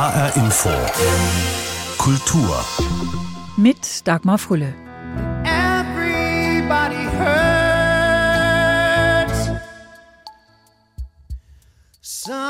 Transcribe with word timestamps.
HR 0.00 0.32
Info. 0.34 0.72
Kultur. 1.98 2.64
Mit 3.58 4.08
Dagmar 4.08 4.38
Frülle. 4.38 4.72
Everybody 5.44 7.04
hurts. 7.18 7.40
Sometimes. 12.00 12.40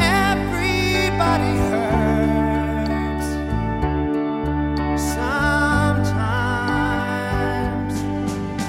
Everybody 0.00 1.52
hurts. 1.70 3.28
Sometimes. 5.14 5.94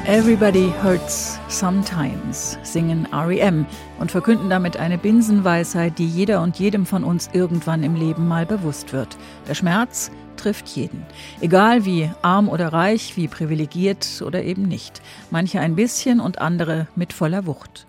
Everybody 0.06 0.70
Hurts 0.84 1.37
Sometimes 1.58 2.60
singen 2.62 3.08
REM 3.12 3.66
und 3.98 4.12
verkünden 4.12 4.48
damit 4.48 4.78
eine 4.78 5.00
Binsenweisheit, 5.00 5.98
die 5.98 6.08
jeder 6.08 6.44
und 6.44 6.60
jedem 6.60 6.86
von 6.86 7.04
uns 7.04 7.32
irgendwann 7.34 7.82
im 7.82 7.96
Leben 7.96 8.28
mal 8.28 8.46
bewusst 8.46 8.94
wird. 8.94 9.18
Der 9.48 9.56
Schmerz 9.56 10.12
trifft 10.36 10.68
jeden. 10.68 11.04
Egal 11.42 11.84
wie 11.84 12.12
arm 12.22 12.48
oder 12.48 12.74
reich, 12.74 13.18
wie 13.18 13.28
privilegiert 13.28 14.22
oder 14.24 14.44
eben 14.44 14.68
nicht. 14.68 15.02
Manche 15.32 15.60
ein 15.60 15.76
bisschen 15.76 16.20
und 16.20 16.40
andere 16.40 16.86
mit 16.96 17.12
voller 17.12 17.48
Wucht. 17.48 17.88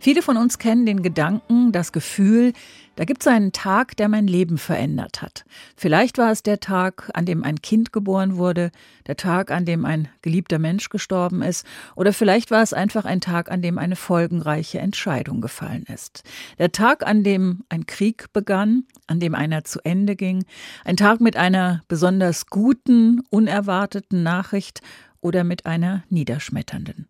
Viele 0.00 0.22
von 0.22 0.36
uns 0.36 0.58
kennen 0.58 0.86
den 0.86 1.02
Gedanken, 1.02 1.72
das 1.72 1.92
Gefühl, 1.92 2.52
da 2.96 3.04
gibt 3.04 3.20
es 3.20 3.26
einen 3.26 3.52
Tag, 3.52 3.94
der 3.98 4.08
mein 4.08 4.26
Leben 4.26 4.56
verändert 4.56 5.20
hat. 5.20 5.44
Vielleicht 5.76 6.16
war 6.16 6.32
es 6.32 6.42
der 6.42 6.60
Tag, 6.60 7.10
an 7.12 7.26
dem 7.26 7.44
ein 7.44 7.60
Kind 7.60 7.92
geboren 7.92 8.36
wurde, 8.36 8.70
der 9.06 9.16
Tag, 9.16 9.50
an 9.50 9.66
dem 9.66 9.84
ein 9.84 10.08
geliebter 10.22 10.58
Mensch 10.58 10.88
gestorben 10.88 11.42
ist, 11.42 11.66
oder 11.94 12.14
vielleicht 12.14 12.50
war 12.50 12.62
es 12.62 12.72
einfach 12.72 13.04
ein 13.04 13.20
Tag, 13.20 13.50
an 13.50 13.60
dem 13.60 13.76
eine 13.76 13.96
folgenreiche 13.96 14.78
Entscheidung 14.78 15.42
gefallen 15.42 15.84
ist. 15.92 16.22
Der 16.58 16.72
Tag, 16.72 17.06
an 17.06 17.22
dem 17.22 17.64
ein 17.68 17.84
Krieg 17.84 18.32
begann, 18.32 18.84
an 19.06 19.20
dem 19.20 19.34
einer 19.34 19.64
zu 19.64 19.78
Ende 19.84 20.16
ging, 20.16 20.46
ein 20.84 20.96
Tag 20.96 21.20
mit 21.20 21.36
einer 21.36 21.82
besonders 21.88 22.46
guten, 22.46 23.20
unerwarteten 23.28 24.22
Nachricht 24.22 24.80
oder 25.20 25.44
mit 25.44 25.66
einer 25.66 26.02
niederschmetternden. 26.08 27.08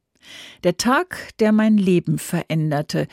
Der 0.64 0.76
Tag, 0.76 1.36
der 1.38 1.52
mein 1.52 1.76
Leben 1.76 2.18
veränderte. 2.18 3.08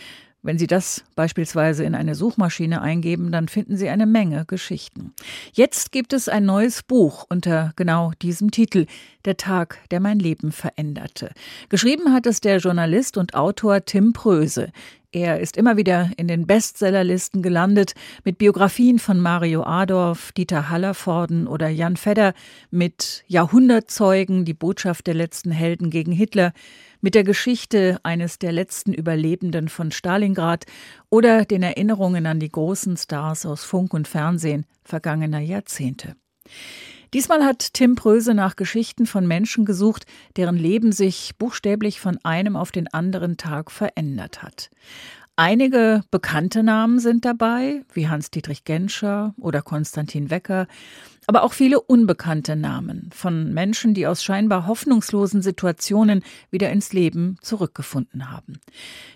Wenn 0.46 0.60
Sie 0.60 0.68
das 0.68 1.06
beispielsweise 1.16 1.86
in 1.86 1.96
eine 1.96 2.16
Suchmaschine 2.16 2.82
eingeben, 2.82 3.32
dann 3.32 3.48
finden 3.48 3.78
Sie 3.78 3.88
eine 3.88 4.06
Menge 4.06 4.44
Geschichten. 4.46 5.14
Jetzt 5.54 5.94
gibt 5.94 6.12
es 6.12 6.28
ein 6.28 6.46
neues 6.46 6.84
Buch 6.84 7.26
unter 7.30 7.72
genau 7.78 8.12
diesem 8.22 8.52
Titel, 8.52 8.86
Der 9.24 9.38
Tag, 9.38 9.80
der 9.90 10.02
mein 10.02 10.20
Leben 10.20 10.52
veränderte. 10.52 11.32
Geschrieben 11.70 12.12
hat 12.12 12.26
es 12.26 12.42
der 12.42 12.58
Journalist 12.58 13.18
und 13.18 13.36
Autor 13.36 13.86
Tim 13.86 14.12
Pröse. 14.12 14.74
Er 15.16 15.40
ist 15.40 15.58
immer 15.58 15.78
wieder 15.78 16.10
in 16.18 16.28
den 16.28 16.48
Bestsellerlisten 16.48 17.44
gelandet 17.44 17.94
mit 18.24 18.40
Biografien 18.40 18.98
von 18.98 19.20
Mario 19.20 19.62
Adorf, 19.62 20.32
Dieter 20.32 20.72
Hallervorden 20.72 21.46
oder 21.46 21.70
Jan 21.70 21.98
Fedder, 21.98 22.34
mit 22.72 23.24
Jahrhundertzeugen, 23.28 24.44
die 24.44 24.56
Botschaft 24.56 25.06
der 25.06 25.14
letzten 25.14 25.52
Helden 25.52 25.92
gegen 25.92 26.12
Hitler, 26.12 26.52
mit 27.00 27.14
der 27.14 27.24
Geschichte 27.24 28.00
eines 28.02 28.40
der 28.40 28.54
letzten 28.54 28.92
Überlebenden 28.92 29.70
von 29.70 29.92
Stalingrad 29.92 30.66
oder 31.12 31.46
den 31.46 31.62
Erinnerungen 31.62 32.26
an 32.26 32.40
die 32.40 32.52
großen 32.52 32.98
Stars 32.98 33.46
aus 33.46 33.64
Funk 33.64 33.94
und 33.94 34.08
Fernsehen 34.08 34.66
vergangener 34.84 35.42
Jahrzehnte. 35.42 36.16
Diesmal 37.14 37.44
hat 37.44 37.74
Tim 37.74 37.94
Pröse 37.94 38.34
nach 38.34 38.56
Geschichten 38.56 39.06
von 39.06 39.28
Menschen 39.28 39.66
gesucht, 39.66 40.06
deren 40.36 40.58
Leben 40.58 40.92
sich 40.92 41.34
buchstäblich 41.38 42.00
von 42.00 42.18
einem 42.24 42.56
auf 42.56 42.72
den 42.72 42.92
anderen 42.92 43.38
Tag 43.38 43.70
verändert 43.70 44.42
hat. 44.42 44.72
Einige 45.36 46.02
bekannte 46.12 46.62
Namen 46.62 47.00
sind 47.00 47.26
dabei, 47.26 47.84
wie 47.94 48.08
Hans-Dietrich 48.08 48.66
Genscher 48.66 49.34
oder 49.40 49.62
Konstantin 49.64 50.30
Wecker, 50.30 50.68
aber 51.26 51.44
auch 51.44 51.54
viele 51.54 51.82
unbekannte 51.82 52.56
Namen 52.56 53.10
von 53.14 53.52
Menschen, 53.54 53.94
die 53.94 54.06
aus 54.06 54.24
scheinbar 54.24 54.68
hoffnungslosen 54.68 55.42
Situationen 55.42 56.24
wieder 56.52 56.72
ins 56.72 56.94
Leben 56.94 57.38
zurückgefunden 57.42 58.32
haben. 58.32 58.60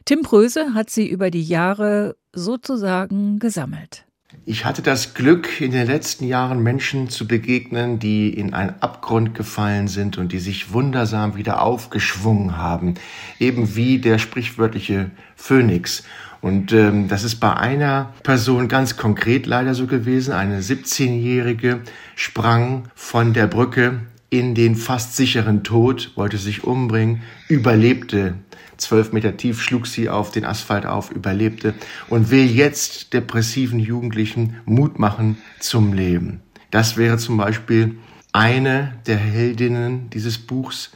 Tim 0.06 0.22
Pröse 0.24 0.74
hat 0.74 0.90
sie 0.90 1.08
über 1.08 1.30
die 1.30 1.44
Jahre 1.44 2.16
sozusagen 2.34 3.38
gesammelt. 3.38 4.07
Ich 4.46 4.66
hatte 4.66 4.82
das 4.82 5.14
Glück, 5.14 5.62
in 5.62 5.72
den 5.72 5.88
letzten 5.88 6.26
Jahren 6.26 6.62
Menschen 6.62 7.10
zu 7.10 7.28
begegnen, 7.28 7.98
die 7.98 8.30
in 8.30 8.54
einen 8.54 8.76
Abgrund 8.82 9.34
gefallen 9.34 9.88
sind 9.88 10.18
und 10.18 10.34
die 10.34 10.40
sich 10.40 10.74
wundersam 10.74 11.38
wieder 11.38 11.62
aufgeschwungen 11.62 12.58
haben, 12.58 12.96
eben 13.40 13.76
wie 13.78 14.00
der 14.00 14.20
sprichwörtliche 14.20 15.12
Phönix. 15.38 16.04
Und 16.42 16.74
ähm, 16.74 17.08
das 17.08 17.24
ist 17.24 17.36
bei 17.36 17.56
einer 17.56 18.14
Person 18.24 18.68
ganz 18.68 18.98
konkret 18.98 19.46
leider 19.46 19.74
so 19.74 19.88
gewesen. 19.88 20.34
Eine 20.34 20.60
17-Jährige 20.60 21.82
sprang 22.16 22.90
von 22.96 23.34
der 23.34 23.48
Brücke 23.48 24.02
in 24.30 24.56
den 24.56 24.76
fast 24.76 25.16
sicheren 25.16 25.64
Tod, 25.64 26.12
wollte 26.16 26.38
sich 26.38 26.64
umbringen, 26.64 27.24
überlebte 27.48 28.36
zwölf 28.78 29.12
Meter 29.12 29.38
tief, 29.38 29.62
schlug 29.62 29.88
sie 29.88 30.10
auf 30.10 30.32
den 30.32 30.46
Asphalt 30.46 30.86
auf, 30.86 31.12
überlebte 31.12 31.74
und 32.10 32.30
will 32.30 32.46
jetzt 32.46 33.14
depressiven 33.14 33.80
Jugendlichen 33.80 34.58
Mut 34.66 35.00
machen 35.00 35.38
zum 35.60 35.94
Leben. 35.94 36.42
Das 36.72 36.98
wäre 36.98 37.18
zum 37.18 37.38
Beispiel 37.38 37.98
eine 38.34 38.94
der 39.08 39.18
Heldinnen 39.18 40.10
dieses 40.12 40.38
Buchs. 40.38 40.92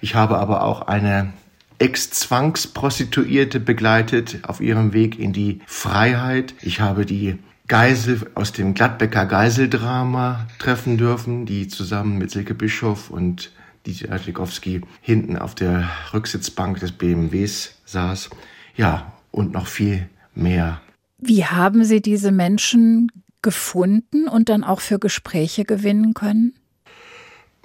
Ich 0.00 0.14
habe 0.14 0.38
aber 0.38 0.62
auch 0.62 0.82
eine 0.82 1.32
Ex-Zwangsprostituierte 1.78 3.58
begleitet 3.58 4.40
auf 4.46 4.60
ihrem 4.60 4.92
Weg 4.92 5.18
in 5.18 5.32
die 5.32 5.60
Freiheit. 5.66 6.54
Ich 6.62 6.80
habe 6.80 7.04
die 7.04 7.38
Geisel 7.66 8.30
aus 8.34 8.52
dem 8.52 8.74
Gladbecker 8.74 9.24
Geiseldrama 9.24 10.46
treffen 10.58 10.98
dürfen, 10.98 11.46
die 11.46 11.68
zusammen 11.68 12.18
mit 12.18 12.30
Silke 12.30 12.54
Bischof 12.54 13.10
und 13.10 13.52
Dieter 13.86 14.12
Adlikowski 14.12 14.82
hinten 15.00 15.38
auf 15.38 15.54
der 15.54 15.88
Rücksitzbank 16.12 16.80
des 16.80 16.92
BMWs 16.92 17.80
saß. 17.84 18.30
Ja, 18.76 19.12
und 19.30 19.52
noch 19.52 19.66
viel 19.66 20.08
mehr. 20.34 20.80
Wie 21.18 21.44
haben 21.44 21.84
Sie 21.84 22.02
diese 22.02 22.32
Menschen 22.32 23.10
gefunden 23.40 24.28
und 24.28 24.48
dann 24.48 24.64
auch 24.64 24.80
für 24.80 24.98
Gespräche 24.98 25.64
gewinnen 25.64 26.14
können? 26.14 26.54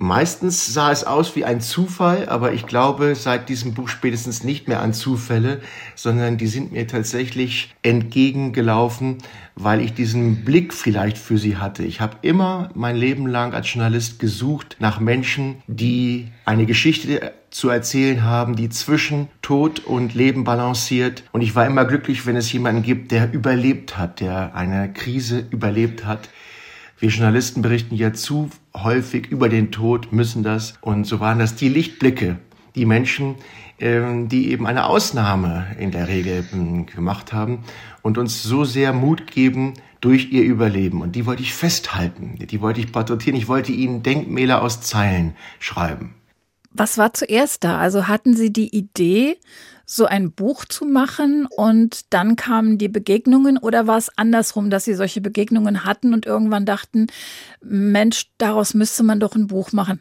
Meistens 0.02 0.74
sah 0.74 0.94
es 0.94 1.04
aus 1.04 1.36
wie 1.36 1.44
ein 1.44 1.60
Zufall, 1.60 2.30
aber 2.30 2.54
ich 2.54 2.66
glaube 2.66 3.16
seit 3.16 3.50
diesem 3.50 3.74
Buch 3.74 3.90
spätestens 3.90 4.46
nicht 4.46 4.70
mehr 4.70 4.82
an 4.82 4.94
Zufälle, 4.94 5.60
sondern 5.94 6.38
die 6.38 6.48
sind 6.48 6.72
mir 6.72 6.88
tatsächlich 6.88 7.76
entgegengelaufen, 7.82 9.18
weil 9.56 9.82
ich 9.82 9.94
diesen 9.94 10.46
Blick 10.46 10.74
vielleicht 10.74 11.18
für 11.18 11.38
sie 11.38 11.58
hatte. 11.58 11.84
Ich 11.84 12.00
habe 12.00 12.16
immer 12.22 12.70
mein 12.76 12.96
Leben 12.96 13.28
lang 13.28 13.54
als 13.54 13.74
Journalist 13.74 14.20
gesucht 14.20 14.78
nach 14.80 15.02
Menschen, 15.02 15.64
die 15.68 16.30
eine 16.46 16.66
Geschichte 16.66 17.34
zu 17.50 17.68
erzählen 17.68 18.24
haben, 18.24 18.56
die 18.56 18.70
zwischen 18.70 19.28
Tod 19.42 19.80
und 19.80 20.14
Leben 20.14 20.46
balanciert. 20.46 21.24
Und 21.34 21.42
ich 21.42 21.56
war 21.56 21.66
immer 21.66 21.84
glücklich, 21.84 22.26
wenn 22.26 22.38
es 22.38 22.54
jemanden 22.54 22.84
gibt, 22.84 23.12
der 23.12 23.34
überlebt 23.34 23.98
hat, 23.98 24.22
der 24.22 24.56
eine 24.56 24.94
Krise 24.94 25.46
überlebt 25.52 26.06
hat. 26.06 26.30
Wir 27.00 27.10
Journalisten 27.10 27.62
berichten 27.62 27.96
ja 27.96 28.12
zu 28.12 28.50
häufig 28.76 29.28
über 29.28 29.48
den 29.48 29.72
Tod, 29.72 30.12
müssen 30.12 30.44
das. 30.44 30.74
Und 30.82 31.06
so 31.06 31.22
waren 31.22 31.40
das 31.40 31.56
die 31.56 31.70
Lichtblicke, 31.70 32.40
die 32.76 32.86
Menschen, 32.86 33.36
ähm, 33.80 34.28
die 34.28 34.52
eben 34.52 34.68
eine 34.68 34.86
Ausnahme 34.86 35.68
in 35.80 35.92
der 35.92 36.10
Regel 36.10 36.46
ähm, 36.52 36.86
gemacht 36.88 37.32
haben 37.32 37.64
und 38.02 38.18
uns 38.18 38.44
so 38.44 38.66
sehr 38.66 38.92
Mut 38.92 39.28
geben 39.28 39.76
durch 40.02 40.34
ihr 40.34 40.44
Überleben. 40.44 41.02
Und 41.02 41.16
die 41.16 41.26
wollte 41.26 41.42
ich 41.42 41.54
festhalten, 41.54 42.38
die 42.38 42.60
wollte 42.60 42.82
ich 42.82 42.92
porträtieren, 42.92 43.40
ich 43.40 43.48
wollte 43.48 43.72
ihnen 43.72 44.04
Denkmäler 44.04 44.62
aus 44.62 44.82
Zeilen 44.82 45.36
schreiben. 45.60 46.16
Was 46.72 46.98
war 46.98 47.14
zuerst 47.14 47.64
da? 47.64 47.80
Also 47.80 48.10
hatten 48.10 48.36
Sie 48.36 48.52
die 48.52 48.76
Idee, 48.76 49.38
so 49.92 50.06
ein 50.06 50.32
Buch 50.32 50.66
zu 50.66 50.86
machen 50.86 51.48
und 51.48 52.14
dann 52.14 52.36
kamen 52.36 52.78
die 52.78 52.90
Begegnungen 52.90 53.58
oder 53.58 53.88
war 53.88 53.98
es 53.98 54.16
andersrum, 54.18 54.70
dass 54.70 54.86
Sie 54.86 54.94
solche 54.94 55.20
Begegnungen 55.20 55.84
hatten 55.84 56.14
und 56.14 56.28
irgendwann 56.28 56.66
dachten, 56.66 57.08
Mensch, 57.62 58.30
daraus 58.38 58.76
müsste 58.76 59.02
man 59.02 59.20
doch 59.20 59.36
ein 59.36 59.48
Buch 59.48 59.72
machen? 59.72 60.00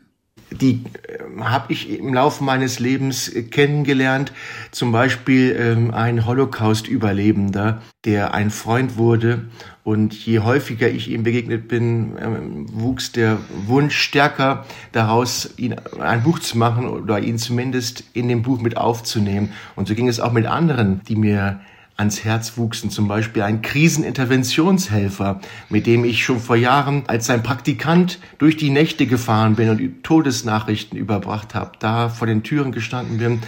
Die 0.51 0.85
äh, 1.09 1.41
habe 1.41 1.73
ich 1.73 1.99
im 1.99 2.15
Laufe 2.15 2.43
meines 2.43 2.79
Lebens 2.79 3.29
äh, 3.29 3.43
kennengelernt. 3.43 4.33
Zum 4.71 4.93
Beispiel 4.93 5.57
ähm, 5.59 5.93
ein 5.93 6.27
Holocaust-Überlebender, 6.27 7.83
der 8.05 8.35
ein 8.35 8.51
Freund 8.51 8.97
wurde. 8.97 9.47
Und 9.85 10.13
je 10.27 10.41
häufiger 10.41 10.89
ich 10.89 11.11
ihm 11.11 11.23
begegnet 11.23 11.69
bin, 11.69 12.17
ähm, 12.21 12.67
wuchs 12.73 13.13
der 13.13 13.39
Wunsch 13.67 13.97
stärker 13.97 14.67
daraus, 14.93 15.55
ihn 15.57 15.77
ein 15.99 16.23
Buch 16.23 16.39
zu 16.41 16.59
machen 16.59 16.87
oder 16.87 17.21
ihn 17.21 17.39
zumindest 17.39 18.05
in 18.13 18.29
dem 18.29 18.43
Buch 18.43 18.61
mit 18.61 18.77
aufzunehmen. 18.77 19.53
Und 19.77 19.89
so 19.89 19.95
ging 19.95 20.09
es 20.09 20.21
auch 20.21 20.33
mit 20.33 20.47
anderen, 20.47 21.01
die 21.09 21.17
mir 21.17 21.61
ans 21.99 22.25
Herz 22.25 22.57
wuchsen. 22.57 22.91
Zum 22.91 23.09
Beispiel 23.09 23.43
ein 23.43 23.61
Kriseninterventionshelfer, 23.61 25.41
mit 25.69 25.87
dem 25.87 26.05
ich 26.05 26.25
schon 26.25 26.41
vor 26.41 26.57
Jahren 26.57 27.03
als 27.09 27.27
sein 27.27 27.43
Praktikant 27.43 28.21
durch 28.39 28.57
die 28.57 28.71
Nächte 28.71 29.07
gefahren 29.07 29.57
bin 29.57 29.69
und 29.69 30.05
Todesnachrichten 30.05 30.97
überbracht 30.97 31.55
habe, 31.55 31.73
da 31.81 32.09
vor 32.09 32.29
den 32.29 32.45
Türen 32.45 32.71
gestanden 32.71 33.19
bin, 33.19 33.41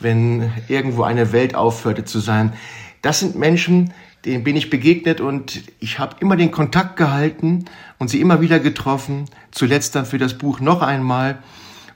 wenn 0.00 0.50
irgendwo 0.68 1.02
eine 1.02 1.32
Welt 1.32 1.54
aufhörte 1.54 2.04
zu 2.06 2.20
sein. 2.20 2.54
Das 3.02 3.20
sind 3.20 3.36
Menschen, 3.36 3.92
denen 4.24 4.44
bin 4.44 4.56
ich 4.56 4.70
begegnet 4.70 5.20
und 5.20 5.62
ich 5.78 5.98
habe 5.98 6.16
immer 6.20 6.36
den 6.36 6.50
Kontakt 6.50 6.96
gehalten 6.96 7.66
und 7.98 8.08
sie 8.08 8.20
immer 8.20 8.40
wieder 8.40 8.60
getroffen. 8.60 9.26
Zuletzt 9.50 9.94
dann 9.94 10.06
für 10.06 10.18
das 10.18 10.38
Buch 10.38 10.60
noch 10.60 10.80
einmal. 10.80 11.38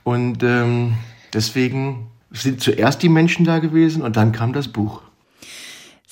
Und 0.03 0.43
ähm, 0.43 0.93
deswegen 1.33 2.11
sind 2.29 2.61
zuerst 2.61 3.01
die 3.01 3.09
Menschen 3.09 3.43
da 3.43 3.57
gewesen 3.57 4.03
und 4.03 4.15
dann 4.17 4.31
kam 4.31 4.53
das 4.53 4.67
Buch. 4.67 5.04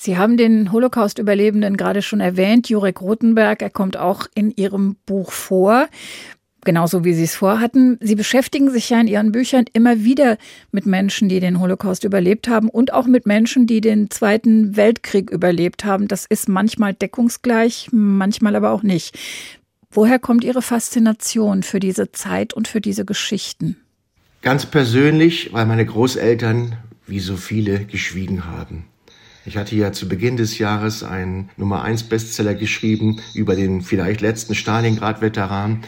Sie 0.04 0.18
haben 0.18 0.36
den 0.36 0.70
Holocaust-Überlebenden 0.70 1.78
gerade 1.78 2.02
schon 2.02 2.20
erwähnt, 2.20 2.68
Jurek 2.68 3.00
Rothenberg. 3.00 3.62
Er 3.62 3.70
kommt 3.70 3.96
auch 3.96 4.26
in 4.34 4.50
Ihrem 4.50 4.96
Buch 5.06 5.32
vor 5.32 5.88
genauso 6.62 7.04
wie 7.04 7.14
Sie 7.14 7.24
es 7.24 7.34
vorhatten. 7.34 7.98
Sie 8.02 8.14
beschäftigen 8.14 8.70
sich 8.70 8.90
ja 8.90 9.00
in 9.00 9.06
Ihren 9.06 9.32
Büchern 9.32 9.64
immer 9.72 10.04
wieder 10.04 10.36
mit 10.72 10.84
Menschen, 10.84 11.30
die 11.30 11.40
den 11.40 11.58
Holocaust 11.58 12.04
überlebt 12.04 12.48
haben 12.48 12.68
und 12.68 12.92
auch 12.92 13.06
mit 13.06 13.24
Menschen, 13.24 13.66
die 13.66 13.80
den 13.80 14.10
Zweiten 14.10 14.76
Weltkrieg 14.76 15.30
überlebt 15.30 15.86
haben. 15.86 16.06
Das 16.06 16.26
ist 16.26 16.50
manchmal 16.50 16.92
deckungsgleich, 16.92 17.88
manchmal 17.92 18.56
aber 18.56 18.72
auch 18.72 18.82
nicht. 18.82 19.18
Woher 19.90 20.18
kommt 20.18 20.44
Ihre 20.44 20.62
Faszination 20.62 21.62
für 21.62 21.80
diese 21.80 22.12
Zeit 22.12 22.52
und 22.52 22.68
für 22.68 22.82
diese 22.82 23.06
Geschichten? 23.06 23.76
Ganz 24.42 24.66
persönlich, 24.66 25.52
weil 25.52 25.64
meine 25.64 25.86
Großeltern, 25.86 26.76
wie 27.06 27.20
so 27.20 27.36
viele, 27.36 27.86
geschwiegen 27.86 28.46
haben. 28.46 28.84
Ich 29.46 29.58
hatte 29.58 29.76
ja 29.76 29.92
zu 29.92 30.08
Beginn 30.08 30.38
des 30.38 30.58
Jahres 30.58 31.02
einen 31.02 31.50
Nummer 31.58 31.82
1 31.82 32.04
Bestseller 32.04 32.54
geschrieben 32.54 33.20
über 33.34 33.54
den 33.54 33.82
vielleicht 33.82 34.22
letzten 34.22 34.54
Stalingrad-Veteran. 34.54 35.84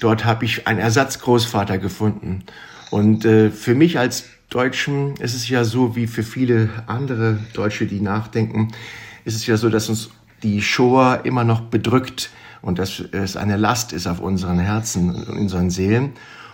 Dort 0.00 0.24
habe 0.24 0.46
ich 0.46 0.66
einen 0.66 0.78
Ersatzgroßvater 0.78 1.76
gefunden. 1.76 2.44
Und 2.90 3.26
äh, 3.26 3.50
für 3.50 3.74
mich 3.74 3.98
als 3.98 4.24
Deutschen 4.48 5.16
ist 5.16 5.34
es 5.34 5.48
ja 5.48 5.64
so, 5.64 5.96
wie 5.96 6.06
für 6.06 6.22
viele 6.22 6.70
andere 6.86 7.38
Deutsche, 7.52 7.86
die 7.86 8.00
nachdenken, 8.00 8.68
ist 9.24 9.34
es 9.34 9.46
ja 9.46 9.58
so, 9.58 9.68
dass 9.68 9.90
uns 9.90 10.10
die 10.42 10.62
Shoah 10.62 11.20
immer 11.24 11.44
noch 11.44 11.62
bedrückt 11.62 12.30
und 12.62 12.78
dass 12.78 13.00
es 13.12 13.36
eine 13.36 13.56
Last 13.56 13.92
ist 13.92 14.06
auf 14.06 14.20
unseren 14.20 14.58
Herzen 14.58 15.14
und 15.14 15.28
unseren 15.28 15.68
Seelen. 15.68 16.12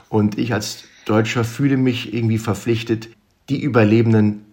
Und 0.08 0.36
ich 0.36 0.52
als 0.52 0.84
Deutscher 1.04 1.44
fühle 1.44 1.76
mich 1.76 2.12
irgendwie 2.12 2.38
verpflichtet, 2.38 3.08
die 3.48 3.60
Überlebenden 3.60 4.44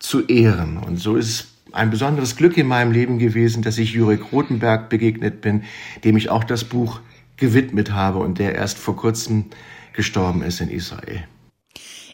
zu 0.00 0.26
ehren. 0.26 0.78
Und 0.78 0.98
so 0.98 1.16
ist 1.16 1.28
es 1.28 1.58
ein 1.72 1.90
besonderes 1.90 2.36
Glück 2.36 2.56
in 2.56 2.66
meinem 2.66 2.92
Leben 2.92 3.18
gewesen, 3.18 3.62
dass 3.62 3.78
ich 3.78 3.92
Jurek 3.92 4.32
Rothenberg 4.32 4.88
begegnet 4.88 5.40
bin, 5.40 5.64
dem 6.04 6.16
ich 6.16 6.30
auch 6.30 6.44
das 6.44 6.64
Buch 6.64 7.00
gewidmet 7.36 7.92
habe 7.92 8.18
und 8.18 8.38
der 8.38 8.54
erst 8.54 8.78
vor 8.78 8.96
kurzem 8.96 9.46
gestorben 9.92 10.42
ist 10.42 10.60
in 10.60 10.70
Israel. 10.70 11.24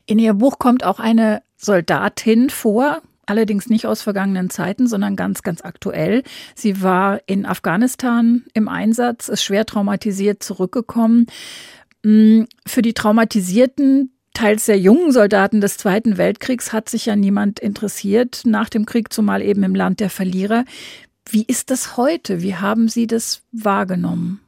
In 0.07 0.19
Ihr 0.19 0.35
Buch 0.35 0.59
kommt 0.59 0.85
auch 0.85 1.01
eine 1.01 1.43
Soldatin 1.57 2.51
vor, 2.51 3.01
allerdings 3.27 3.71
nicht 3.71 3.87
aus 3.87 4.03
vergangenen 4.03 4.51
Zeiten, 4.51 4.87
sondern 4.87 5.17
ganz, 5.17 5.43
ganz 5.43 5.63
aktuell. 5.63 6.23
Sie 6.55 6.83
war 6.83 7.21
in 7.27 7.47
Afghanistan 7.47 8.45
im 8.53 8.69
Einsatz, 8.69 9.29
ist 9.29 9.43
schwer 9.43 9.65
traumatisiert 9.65 10.43
zurückgekommen. 10.43 11.27
Mm, 12.03 12.43
für 12.67 12.83
die 12.83 12.93
Traumatisierten, 12.93 14.14
teils 14.35 14.67
sehr 14.67 14.79
jungen 14.79 15.13
Soldaten 15.13 15.61
des 15.61 15.79
Zweiten 15.79 16.19
Weltkriegs 16.19 16.73
hat 16.73 16.89
sich 16.89 17.07
ja 17.07 17.17
niemand 17.17 17.61
interessiert 17.61 18.43
nach 18.45 18.69
dem 18.69 18.85
Krieg, 18.85 19.13
zumal 19.13 19.41
eben 19.41 19.63
im 19.63 19.75
Land 19.75 20.01
der 20.01 20.11
Verlierer. 20.11 20.65
Wie 21.31 21.45
ist 21.45 21.71
das 21.71 21.97
heute? 21.97 22.43
Wie 22.43 22.57
haben 22.57 22.89
Sie 22.89 23.07
das 23.07 23.43
wahrgenommen? 23.53 24.41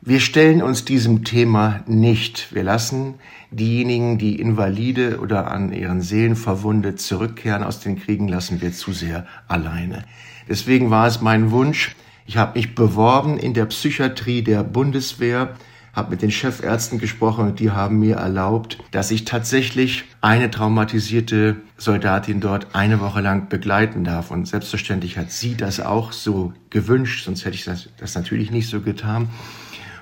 Wir 0.00 0.20
stellen 0.20 0.62
uns 0.62 0.84
diesem 0.84 1.24
Thema 1.24 1.82
nicht. 1.86 2.54
Wir 2.54 2.62
lassen 2.62 3.14
diejenigen, 3.50 4.16
die 4.16 4.40
invalide 4.40 5.18
oder 5.18 5.50
an 5.50 5.72
ihren 5.72 6.02
Seelen 6.02 6.36
verwundet 6.36 7.00
zurückkehren 7.00 7.64
aus 7.64 7.80
den 7.80 7.98
Kriegen, 7.98 8.28
lassen 8.28 8.62
wir 8.62 8.72
zu 8.72 8.92
sehr 8.92 9.26
alleine. 9.48 10.04
Deswegen 10.48 10.90
war 10.90 11.08
es 11.08 11.20
mein 11.20 11.50
Wunsch, 11.50 11.96
ich 12.26 12.36
habe 12.36 12.58
mich 12.58 12.74
beworben 12.74 13.38
in 13.38 13.54
der 13.54 13.66
Psychiatrie 13.66 14.42
der 14.42 14.62
Bundeswehr, 14.62 15.56
habe 15.98 16.12
mit 16.12 16.22
den 16.22 16.30
Chefärzten 16.30 16.98
gesprochen 16.98 17.46
und 17.46 17.60
die 17.60 17.70
haben 17.70 17.98
mir 17.98 18.16
erlaubt, 18.16 18.78
dass 18.92 19.10
ich 19.10 19.24
tatsächlich 19.24 20.04
eine 20.20 20.50
traumatisierte 20.50 21.56
Soldatin 21.76 22.40
dort 22.40 22.74
eine 22.74 23.00
Woche 23.00 23.20
lang 23.20 23.48
begleiten 23.48 24.04
darf. 24.04 24.30
Und 24.30 24.48
selbstverständlich 24.48 25.18
hat 25.18 25.30
sie 25.30 25.56
das 25.56 25.80
auch 25.80 26.12
so 26.12 26.52
gewünscht, 26.70 27.24
sonst 27.24 27.44
hätte 27.44 27.56
ich 27.56 27.64
das, 27.64 27.90
das 27.98 28.14
natürlich 28.14 28.50
nicht 28.50 28.70
so 28.70 28.80
getan. 28.80 29.28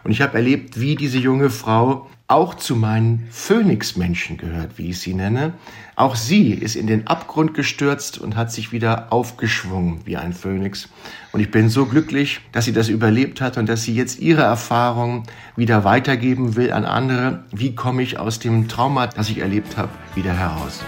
Und 0.05 0.13
ich 0.13 0.21
habe 0.21 0.35
erlebt, 0.37 0.79
wie 0.79 0.95
diese 0.95 1.19
junge 1.19 1.51
Frau 1.51 2.09
auch 2.29 2.55
zu 2.55 2.75
meinen 2.75 3.29
Phönixmenschen 3.31 4.37
gehört, 4.37 4.79
wie 4.79 4.91
ich 4.91 4.99
sie 4.99 5.15
nenne. 5.15 5.53
Auch 5.95 6.17
sie 6.17 6.51
ist 6.51 6.75
in 6.75 6.89
den 6.89 7.07
Abgrund 7.07 7.55
gestürzt 7.55 8.19
und 8.19 8.35
hat 8.35 8.51
sich 8.51 8.73
wieder 8.73 9.13
aufgeschwungen 9.13 10.01
wie 10.05 10.17
ein 10.17 10.33
Phönix. 10.33 10.89
Und 11.33 11.41
ich 11.41 11.53
bin 11.53 11.69
so 11.69 11.87
glücklich, 11.87 12.41
dass 12.51 12.65
sie 12.65 12.73
das 12.73 12.89
überlebt 12.89 13.41
hat 13.41 13.59
und 13.59 13.69
dass 13.69 13.85
sie 13.85 13.95
jetzt 13.95 14.19
ihre 14.19 14.43
Erfahrungen 14.43 15.23
wieder 15.55 15.85
weitergeben 15.85 16.57
will 16.57 16.73
an 16.73 16.85
andere. 16.85 17.45
Wie 17.53 17.77
komme 17.77 18.03
ich 18.03 18.19
aus 18.19 18.41
dem 18.41 18.67
Trauma, 18.67 19.07
das 19.07 19.31
ich 19.31 19.39
erlebt 19.39 19.77
habe, 19.77 19.91
wieder 20.17 20.33
heraus? 20.33 20.83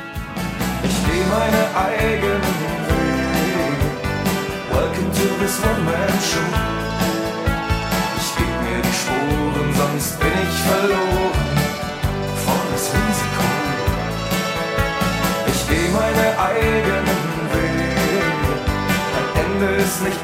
Ich 0.82 1.12
gehe 1.12 1.24
meine 1.26 1.76
eigenen 1.76 2.42
Wege. 2.42 2.88
Welcome 4.72 5.12
to 5.12 5.44
this 5.44 5.60
one-man 5.62 6.77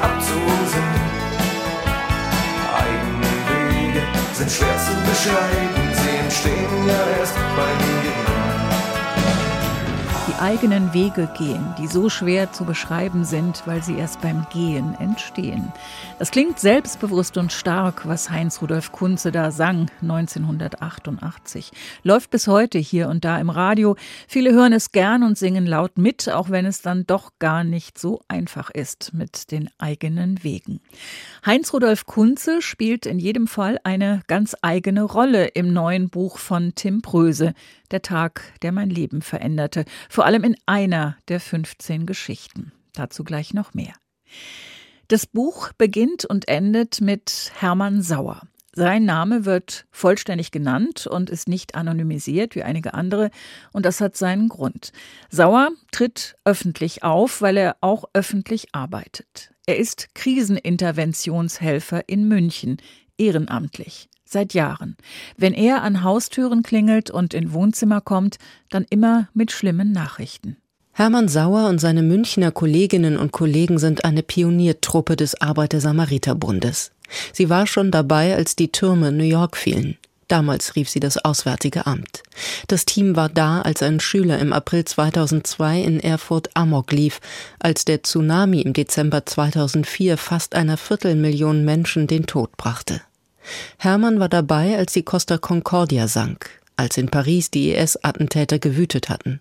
abzusehen. 0.05 1.03
Eigene 2.81 3.33
Wege 3.49 4.01
sind 4.33 4.51
schwer 4.51 4.77
zu 4.85 4.93
beschreiben. 5.09 5.83
Sie 5.99 6.15
entstehen 6.23 6.87
ja 6.87 7.01
erst 7.19 7.35
Gehen 7.57 7.71
die 7.81 7.94
eigenen 10.45 10.93
Wege 10.93 11.27
gehen, 11.35 11.73
die 11.79 11.87
so 11.87 12.07
schwer 12.07 12.51
zu 12.51 12.65
beschreiben 12.65 13.25
sind, 13.25 13.63
weil 13.65 13.81
sie 13.81 13.95
erst 13.95 14.21
beim 14.21 14.45
Gehen 14.53 14.93
entstehen. 14.99 15.73
Das 16.19 16.29
klingt 16.29 16.59
selbstbewusst 16.59 17.37
und 17.37 17.51
stark, 17.51 18.07
was 18.07 18.29
Heinz 18.29 18.61
Rudolf 18.61 18.91
Kunze 18.91 19.31
da 19.31 19.49
sang 19.49 19.89
1988. 20.03 21.71
Läuft 22.03 22.29
bis 22.29 22.47
heute 22.47 22.77
hier 22.77 23.09
und 23.09 23.25
da 23.25 23.39
im 23.39 23.49
Radio. 23.49 23.95
Viele 24.27 24.53
hören 24.53 24.71
es 24.71 24.91
gern 24.91 25.23
und 25.23 25.35
singen 25.35 25.65
laut 25.65 25.97
mit, 25.97 26.29
auch 26.29 26.51
wenn 26.51 26.67
es 26.67 26.83
dann 26.83 27.07
doch 27.07 27.31
gar 27.39 27.63
nicht 27.63 27.97
so 27.97 28.21
einfach 28.27 28.69
ist 28.69 29.15
mit 29.15 29.49
den 29.49 29.71
eigenen 29.79 30.43
Wegen. 30.43 30.79
Heinz 31.45 31.71
Rudolf 31.73 32.07
Kunze 32.07 32.59
spielt 32.63 33.05
in 33.05 33.19
jedem 33.19 33.45
Fall 33.45 33.79
eine 33.83 34.23
ganz 34.25 34.55
eigene 34.63 35.03
Rolle 35.03 35.45
im 35.49 35.71
neuen 35.73 36.09
Buch 36.09 36.39
von 36.39 36.73
Tim 36.73 37.03
Pröse, 37.03 37.53
Der 37.91 38.01
Tag, 38.01 38.41
der 38.63 38.71
mein 38.71 38.89
Leben 38.89 39.21
veränderte, 39.21 39.85
vor 40.09 40.25
allem 40.25 40.43
in 40.43 40.55
einer 40.65 41.17
der 41.27 41.39
15 41.39 42.07
Geschichten. 42.07 42.71
Dazu 42.93 43.23
gleich 43.23 43.53
noch 43.53 43.75
mehr. 43.75 43.93
Das 45.07 45.27
Buch 45.27 45.71
beginnt 45.73 46.25
und 46.25 46.47
endet 46.47 46.99
mit 46.99 47.51
Hermann 47.59 48.01
Sauer. 48.01 48.41
Sein 48.73 49.05
Name 49.05 49.45
wird 49.45 49.85
vollständig 49.91 50.49
genannt 50.49 51.05
und 51.05 51.29
ist 51.29 51.47
nicht 51.47 51.75
anonymisiert 51.75 52.55
wie 52.55 52.63
einige 52.63 52.95
andere, 52.95 53.29
und 53.71 53.85
das 53.85 54.01
hat 54.01 54.17
seinen 54.17 54.49
Grund. 54.49 54.93
Sauer 55.29 55.69
tritt 55.91 56.37
öffentlich 56.43 57.03
auf, 57.03 57.43
weil 57.43 57.55
er 57.55 57.77
auch 57.81 58.05
öffentlich 58.13 58.73
arbeitet. 58.73 59.54
Er 59.67 59.77
ist 59.77 60.13
Kriseninterventionshelfer 60.13 62.03
in 62.07 62.27
München, 62.27 62.77
ehrenamtlich, 63.17 64.09
seit 64.23 64.53
Jahren. 64.53 64.95
Wenn 65.37 65.53
er 65.53 65.81
an 65.81 66.03
Haustüren 66.03 66.61
klingelt 66.61 67.09
und 67.09 67.33
in 67.33 67.51
Wohnzimmer 67.51 67.99
kommt, 67.99 68.37
dann 68.69 68.85
immer 68.91 69.27
mit 69.33 69.51
schlimmen 69.51 69.91
Nachrichten. 69.91 70.57
Hermann 70.91 71.27
Sauer 71.27 71.67
und 71.67 71.79
seine 71.79 72.03
Münchner 72.03 72.51
Kolleginnen 72.51 73.17
und 73.17 73.31
Kollegen 73.31 73.79
sind 73.79 74.05
eine 74.05 74.21
Pioniertruppe 74.21 75.15
des 75.15 75.41
Arbeiter-Samariter-Bundes. 75.41 76.91
Sie 77.33 77.49
war 77.49 77.65
schon 77.65 77.89
dabei, 77.89 78.35
als 78.35 78.55
die 78.55 78.71
Türme 78.71 79.11
New 79.11 79.23
York 79.23 79.57
fielen. 79.57 79.97
Damals 80.27 80.75
rief 80.75 80.89
sie 80.89 80.99
das 80.99 81.17
Auswärtige 81.23 81.85
Amt. 81.85 82.23
Das 82.67 82.85
Team 82.85 83.15
war 83.15 83.29
da, 83.29 83.61
als 83.61 83.83
ein 83.83 83.99
Schüler 83.99 84.39
im 84.39 84.53
April 84.53 84.83
2002 84.83 85.81
in 85.81 85.99
Erfurt 85.99 86.49
Amok 86.55 86.91
lief, 86.91 87.19
als 87.59 87.85
der 87.85 88.01
Tsunami 88.01 88.61
im 88.61 88.73
Dezember 88.73 89.25
2004 89.25 90.17
fast 90.17 90.55
einer 90.55 90.77
Viertelmillion 90.77 91.63
Menschen 91.63 92.07
den 92.07 92.25
Tod 92.25 92.57
brachte. 92.57 93.01
Hermann 93.77 94.19
war 94.19 94.29
dabei, 94.29 94.77
als 94.77 94.93
die 94.93 95.03
Costa 95.03 95.37
Concordia 95.37 96.07
sank, 96.07 96.49
als 96.75 96.97
in 96.97 97.09
Paris 97.09 97.51
die 97.51 97.71
IS-Attentäter 97.73 98.57
gewütet 98.57 99.09
hatten, 99.09 99.39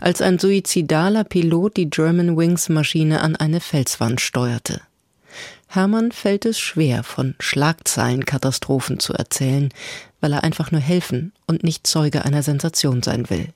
als 0.00 0.20
ein 0.20 0.38
suizidaler 0.38 1.24
Pilot 1.24 1.78
die 1.78 1.88
German 1.88 2.36
Wings 2.36 2.68
Maschine 2.68 3.22
an 3.22 3.36
eine 3.36 3.60
Felswand 3.60 4.20
steuerte. 4.20 4.82
Hermann 5.66 6.12
fällt 6.12 6.46
es 6.46 6.58
schwer, 6.58 7.02
von 7.02 7.34
Schlagzeilenkatastrophen 7.40 8.98
zu 9.00 9.12
erzählen, 9.12 9.70
weil 10.20 10.32
er 10.32 10.44
einfach 10.44 10.70
nur 10.70 10.80
helfen 10.80 11.32
und 11.46 11.64
nicht 11.64 11.86
Zeuge 11.86 12.24
einer 12.24 12.42
Sensation 12.42 13.02
sein 13.02 13.28
will. 13.30 13.48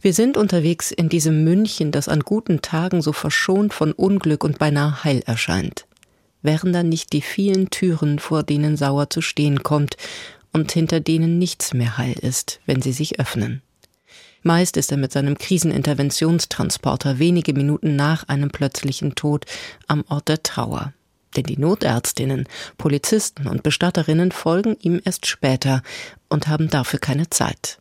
Wir 0.00 0.12
sind 0.12 0.36
unterwegs 0.36 0.90
in 0.90 1.08
diesem 1.08 1.44
München, 1.44 1.90
das 1.90 2.08
an 2.08 2.20
guten 2.20 2.62
Tagen 2.62 3.02
so 3.02 3.12
verschont 3.12 3.72
von 3.72 3.92
Unglück 3.92 4.44
und 4.44 4.58
beinahe 4.58 5.04
heil 5.04 5.22
erscheint. 5.26 5.86
Wären 6.42 6.72
dann 6.72 6.88
nicht 6.88 7.12
die 7.12 7.22
vielen 7.22 7.70
Türen, 7.70 8.18
vor 8.18 8.42
denen 8.42 8.76
Sauer 8.76 9.08
zu 9.08 9.22
stehen 9.22 9.62
kommt 9.62 9.96
und 10.52 10.70
hinter 10.70 11.00
denen 11.00 11.38
nichts 11.38 11.72
mehr 11.72 11.96
heil 11.96 12.16
ist, 12.20 12.60
wenn 12.66 12.82
sie 12.82 12.92
sich 12.92 13.18
öffnen. 13.18 13.62
Meist 14.42 14.76
ist 14.76 14.92
er 14.92 14.98
mit 14.98 15.10
seinem 15.10 15.38
Kriseninterventionstransporter 15.38 17.18
wenige 17.18 17.54
Minuten 17.54 17.96
nach 17.96 18.28
einem 18.28 18.50
plötzlichen 18.50 19.14
Tod 19.14 19.46
am 19.86 20.04
Ort 20.08 20.28
der 20.28 20.42
Trauer. 20.42 20.92
Denn 21.36 21.44
die 21.44 21.58
Notärztinnen, 21.58 22.46
Polizisten 22.78 23.46
und 23.46 23.62
Bestatterinnen 23.62 24.32
folgen 24.32 24.76
ihm 24.80 25.00
erst 25.04 25.26
später 25.26 25.82
und 26.28 26.48
haben 26.48 26.68
dafür 26.68 26.98
keine 26.98 27.30
Zeit. 27.30 27.78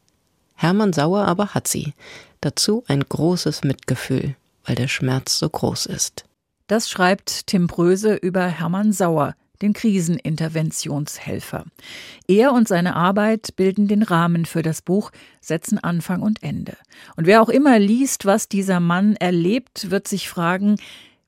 Hermann 0.55 0.93
Sauer 0.93 1.25
aber 1.25 1.49
hat 1.49 1.67
sie. 1.67 1.93
Dazu 2.41 2.83
ein 2.87 3.03
großes 3.07 3.63
Mitgefühl, 3.63 4.35
weil 4.65 4.75
der 4.75 4.87
Schmerz 4.87 5.37
so 5.37 5.49
groß 5.49 5.85
ist. 5.85 6.25
Das 6.67 6.89
schreibt 6.89 7.47
Tim 7.47 7.67
Bröse 7.67 8.15
über 8.15 8.45
Hermann 8.47 8.91
Sauer, 8.93 9.35
den 9.61 9.73
Kriseninterventionshelfer. 9.73 11.65
Er 12.27 12.53
und 12.53 12.67
seine 12.67 12.95
Arbeit 12.95 13.55
bilden 13.55 13.87
den 13.87 14.03
Rahmen 14.03 14.45
für 14.45 14.61
das 14.61 14.81
Buch, 14.81 15.11
setzen 15.41 15.77
Anfang 15.79 16.21
und 16.21 16.43
Ende. 16.43 16.77
Und 17.15 17.27
wer 17.27 17.41
auch 17.41 17.49
immer 17.49 17.79
liest, 17.79 18.25
was 18.25 18.49
dieser 18.49 18.79
Mann 18.79 19.15
erlebt, 19.15 19.89
wird 19.91 20.07
sich 20.07 20.29
fragen, 20.29 20.77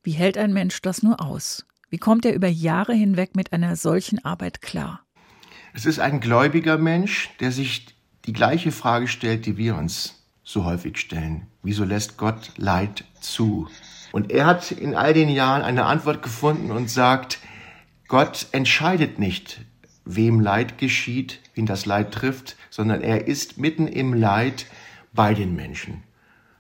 wie 0.04 0.12
hält 0.12 0.38
ein 0.38 0.54
Mensch 0.54 0.82
das 0.82 1.02
nur 1.02 1.22
aus? 1.22 1.65
Wie 1.90 1.98
kommt 1.98 2.26
er 2.26 2.34
über 2.34 2.48
Jahre 2.48 2.94
hinweg 2.94 3.36
mit 3.36 3.54
einer 3.54 3.76
solchen 3.76 4.24
Arbeit 4.26 4.62
klar? 4.62 5.02
Es 5.74 5.86
ist 5.86 6.00
ein 6.00 6.20
gläubiger 6.20 6.78
Mensch, 6.78 7.30
der 7.40 7.52
sich 7.52 7.88
die 8.26 8.34
gleiche 8.34 8.72
Frage 8.72 9.08
stellt, 9.08 9.46
die 9.46 9.58
wir 9.58 9.76
uns 9.76 10.26
so 10.44 10.66
häufig 10.66 10.98
stellen. 10.98 11.48
Wieso 11.64 11.84
lässt 11.84 12.18
Gott 12.18 12.52
Leid 12.58 13.04
zu? 13.20 13.68
Und 14.12 14.32
er 14.32 14.46
hat 14.46 14.72
in 14.72 14.96
all 14.96 15.14
den 15.14 15.30
Jahren 15.30 15.62
eine 15.62 15.86
Antwort 15.86 16.24
gefunden 16.24 16.72
und 16.72 16.90
sagt, 16.90 17.40
Gott 18.08 18.48
entscheidet 18.52 19.20
nicht, 19.20 19.62
wem 20.06 20.40
Leid 20.40 20.78
geschieht, 20.78 21.42
wen 21.54 21.66
das 21.66 21.86
Leid 21.86 22.14
trifft, 22.14 22.56
sondern 22.70 23.02
er 23.02 23.28
ist 23.28 23.58
mitten 23.58 23.88
im 23.88 24.14
Leid 24.14 24.68
bei 25.14 25.34
den 25.34 25.56
Menschen. 25.56 26.04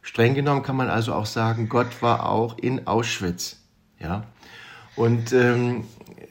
Streng 0.01 0.35
genommen 0.35 0.63
kann 0.63 0.75
man 0.75 0.89
also 0.89 1.13
auch 1.13 1.25
sagen, 1.25 1.69
Gott 1.69 2.01
war 2.01 2.29
auch 2.29 2.57
in 2.57 2.85
Auschwitz. 2.87 3.61
Ja? 3.99 4.25
Und 4.95 5.33
ähm, 5.33 5.83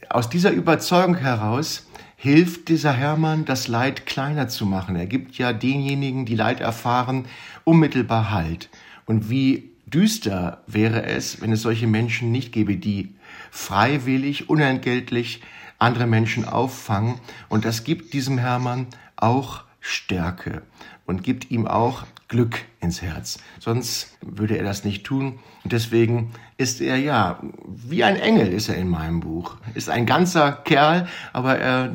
aus 0.08 0.28
dieser 0.28 0.50
Überzeugung 0.50 1.16
heraus 1.16 1.86
hilft 2.16 2.68
dieser 2.68 2.92
Hermann, 2.92 3.44
das 3.44 3.68
Leid 3.68 4.06
kleiner 4.06 4.48
zu 4.48 4.64
machen. 4.64 4.96
Er 4.96 5.06
gibt 5.06 5.36
ja 5.36 5.52
denjenigen, 5.52 6.24
die 6.24 6.36
Leid 6.36 6.60
erfahren, 6.60 7.26
unmittelbar 7.64 8.30
Halt. 8.30 8.70
Und 9.04 9.28
wie 9.28 9.72
düster 9.86 10.62
wäre 10.66 11.04
es, 11.04 11.42
wenn 11.42 11.52
es 11.52 11.62
solche 11.62 11.86
Menschen 11.86 12.32
nicht 12.32 12.52
gäbe, 12.52 12.76
die 12.76 13.14
freiwillig, 13.50 14.48
unentgeltlich 14.48 15.42
andere 15.78 16.06
Menschen 16.06 16.46
auffangen. 16.46 17.20
Und 17.48 17.64
das 17.64 17.84
gibt 17.84 18.14
diesem 18.14 18.38
Hermann 18.38 18.86
auch 19.16 19.64
Stärke 19.80 20.62
und 21.04 21.22
gibt 21.22 21.50
ihm 21.50 21.66
auch 21.66 22.04
Glück 22.28 22.62
ins 22.80 23.02
Herz. 23.02 23.38
Sonst 23.60 24.16
würde 24.22 24.56
er 24.56 24.64
das 24.64 24.84
nicht 24.84 25.04
tun. 25.04 25.38
Und 25.62 25.72
deswegen 25.72 26.30
ist 26.56 26.80
er 26.80 26.96
ja, 26.96 27.40
wie 27.66 28.04
ein 28.04 28.16
Engel 28.16 28.52
ist 28.52 28.68
er 28.68 28.76
in 28.76 28.88
meinem 28.88 29.20
Buch. 29.20 29.56
Ist 29.74 29.90
ein 29.90 30.06
ganzer 30.06 30.52
Kerl, 30.52 31.08
aber 31.32 31.58
er 31.58 31.92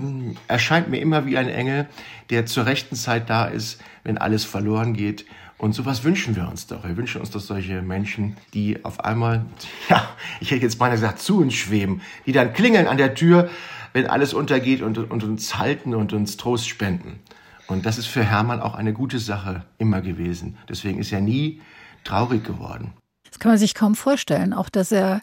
erscheint 0.47 0.89
mir 0.89 0.99
immer 0.99 1.25
wie 1.25 1.37
ein 1.37 1.47
Engel, 1.47 1.87
der 2.29 2.45
zur 2.45 2.65
rechten 2.65 2.95
Zeit 2.95 3.29
da 3.29 3.45
ist, 3.45 3.81
wenn 4.03 4.17
alles 4.17 4.43
verloren 4.43 4.93
geht. 4.93 5.25
Und 5.57 5.73
sowas 5.73 6.03
wünschen 6.03 6.35
wir 6.35 6.47
uns 6.47 6.67
doch. 6.67 6.85
Wir 6.85 6.95
wünschen 6.95 7.19
uns 7.19 7.31
doch 7.31 7.41
solche 7.41 7.81
Menschen, 7.81 8.37
die 8.53 8.83
auf 8.83 9.03
einmal, 9.03 9.45
ja, 9.89 10.09
ich 10.39 10.51
hätte 10.51 10.63
jetzt 10.63 10.79
mal 10.79 10.89
gesagt, 10.89 11.19
zu 11.19 11.41
uns 11.41 11.53
schweben, 11.53 12.01
die 12.25 12.31
dann 12.31 12.53
klingeln 12.53 12.87
an 12.87 12.97
der 12.97 13.13
Tür, 13.13 13.49
wenn 13.93 14.07
alles 14.07 14.33
untergeht 14.33 14.81
und, 14.81 14.97
und 14.97 15.23
uns 15.23 15.57
halten 15.57 15.95
und 15.95 16.13
uns 16.13 16.37
Trost 16.37 16.67
spenden. 16.67 17.19
Und 17.67 17.85
das 17.85 17.97
ist 17.97 18.07
für 18.07 18.23
Hermann 18.23 18.61
auch 18.61 18.75
eine 18.75 18.93
gute 18.93 19.19
Sache 19.19 19.63
immer 19.77 20.01
gewesen. 20.01 20.57
Deswegen 20.67 20.99
ist 20.99 21.11
er 21.11 21.21
nie 21.21 21.61
traurig 22.03 22.43
geworden. 22.43 22.93
Das 23.29 23.39
kann 23.39 23.51
man 23.51 23.59
sich 23.59 23.75
kaum 23.75 23.95
vorstellen, 23.95 24.53
auch 24.53 24.69
dass 24.69 24.91
er 24.91 25.21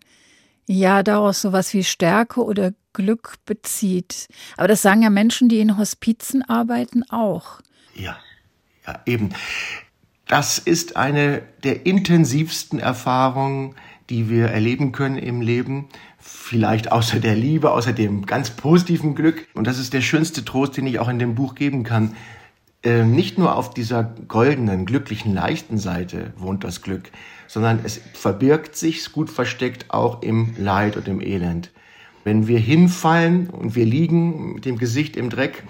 ja 0.67 1.03
daraus 1.03 1.41
sowas 1.41 1.73
wie 1.75 1.85
Stärke 1.85 2.45
oder 2.45 2.73
Glück 2.93 3.35
bezieht. 3.45 4.29
Aber 4.57 4.69
das 4.69 4.83
sagen 4.83 5.03
ja 5.03 5.11
Menschen, 5.11 5.49
die 5.49 5.61
in 5.61 5.79
Hospizen 5.79 6.43
arbeiten, 6.43 7.03
auch. 7.11 7.61
Ja, 7.95 8.17
ja, 8.87 9.01
eben. 9.07 9.31
Das 10.27 10.59
ist 10.59 10.97
eine 10.97 11.43
der 11.63 11.87
intensivsten 11.87 12.81
Erfahrungen, 12.81 13.77
die 14.11 14.29
wir 14.29 14.47
erleben 14.47 14.93
können 14.93 15.19
im 15.19 15.41
Leben. 15.41 15.89
Vielleicht 16.19 16.91
außer 16.91 17.21
der 17.21 17.37
Liebe, 17.37 17.71
außer 17.71 17.93
dem 17.93 18.27
ganz 18.27 18.51
positiven 18.51 19.15
Glück. 19.15 19.47
Und 19.55 19.67
das 19.67 19.79
ist 19.79 19.93
der 19.93 20.01
schönste 20.01 20.45
Trost, 20.45 20.77
den 20.77 20.87
ich 20.87 20.99
auch 20.99 21.09
in 21.09 21.19
dem 21.19 21.35
Buch 21.35 21.55
geben 21.55 21.85
kann. 21.85 22.17
Ähm, 22.87 23.11
nicht 23.17 23.37
nur 23.37 23.57
auf 23.57 23.75
dieser 23.75 24.05
goldenen, 24.05 24.87
glücklichen, 24.87 25.35
leichten 25.35 25.77
Seite 25.77 26.33
wohnt 26.37 26.63
das 26.63 26.83
Glück, 26.83 27.11
sondern 27.49 27.81
es 27.83 28.01
verbirgt 28.13 28.77
sich 28.77 29.11
gut 29.11 29.29
versteckt 29.29 29.87
auch 29.91 30.23
im 30.23 30.55
Leid 30.57 30.97
und 30.97 31.09
im 31.09 31.21
Elend. 31.21 31.73
Wenn 32.23 32.47
wir 32.47 32.61
hinfallen 32.61 33.51
und 33.51 33.75
wir 33.75 33.85
liegen 33.85 34.55
mit 34.55 34.67
dem 34.67 34.79
Gesicht 34.79 35.17
im 35.17 35.31
Dreck, 35.31 35.65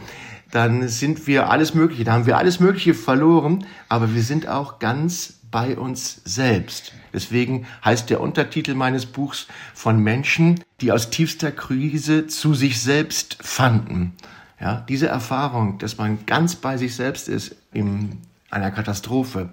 dann 0.50 0.88
sind 0.88 1.26
wir 1.26 1.49
alles 1.49 1.73
Mögliche, 1.73 2.04
da 2.04 2.12
haben 2.12 2.26
wir 2.26 2.37
alles 2.37 2.61
Mögliche 2.61 2.92
verloren, 2.92 3.64
aber 3.88 4.14
wir 4.14 4.23
sind 4.23 4.46
auch 4.46 4.78
ganz 4.78 5.40
bei 5.50 5.78
uns 5.78 6.20
selbst. 6.26 6.92
Deswegen 7.14 7.66
heißt 7.82 8.11
der 8.11 8.20
Untertitel 8.20 8.75
meines 8.75 9.06
Buchs 9.06 9.46
von 9.73 9.99
Menschen, 10.00 10.62
die 10.82 10.92
aus 10.92 11.08
tiefster 11.08 11.50
Krise 11.50 12.26
zu 12.26 12.52
sich 12.52 12.78
selbst 12.78 13.38
fanden. 13.40 14.12
Ja, 14.60 14.84
diese 14.88 15.08
Erfahrung, 15.08 15.78
dass 15.78 15.98
man 15.98 16.25
ganz 16.25 16.56
bei 16.56 16.76
sich 16.76 16.94
selbst 16.94 17.28
ist 17.28 17.56
in 17.72 18.18
einer 18.50 18.70
Katastrophe, 18.70 19.50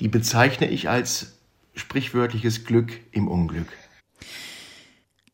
die 0.00 0.08
bezeichne 0.08 0.68
ich 0.68 0.88
als 0.88 1.38
sprichwörtliches 1.74 2.64
Glück 2.64 3.00
im 3.10 3.26
Unglück. 3.26 3.66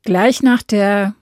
Gleich 0.02 0.42
nach 0.42 0.62
der 0.62 1.14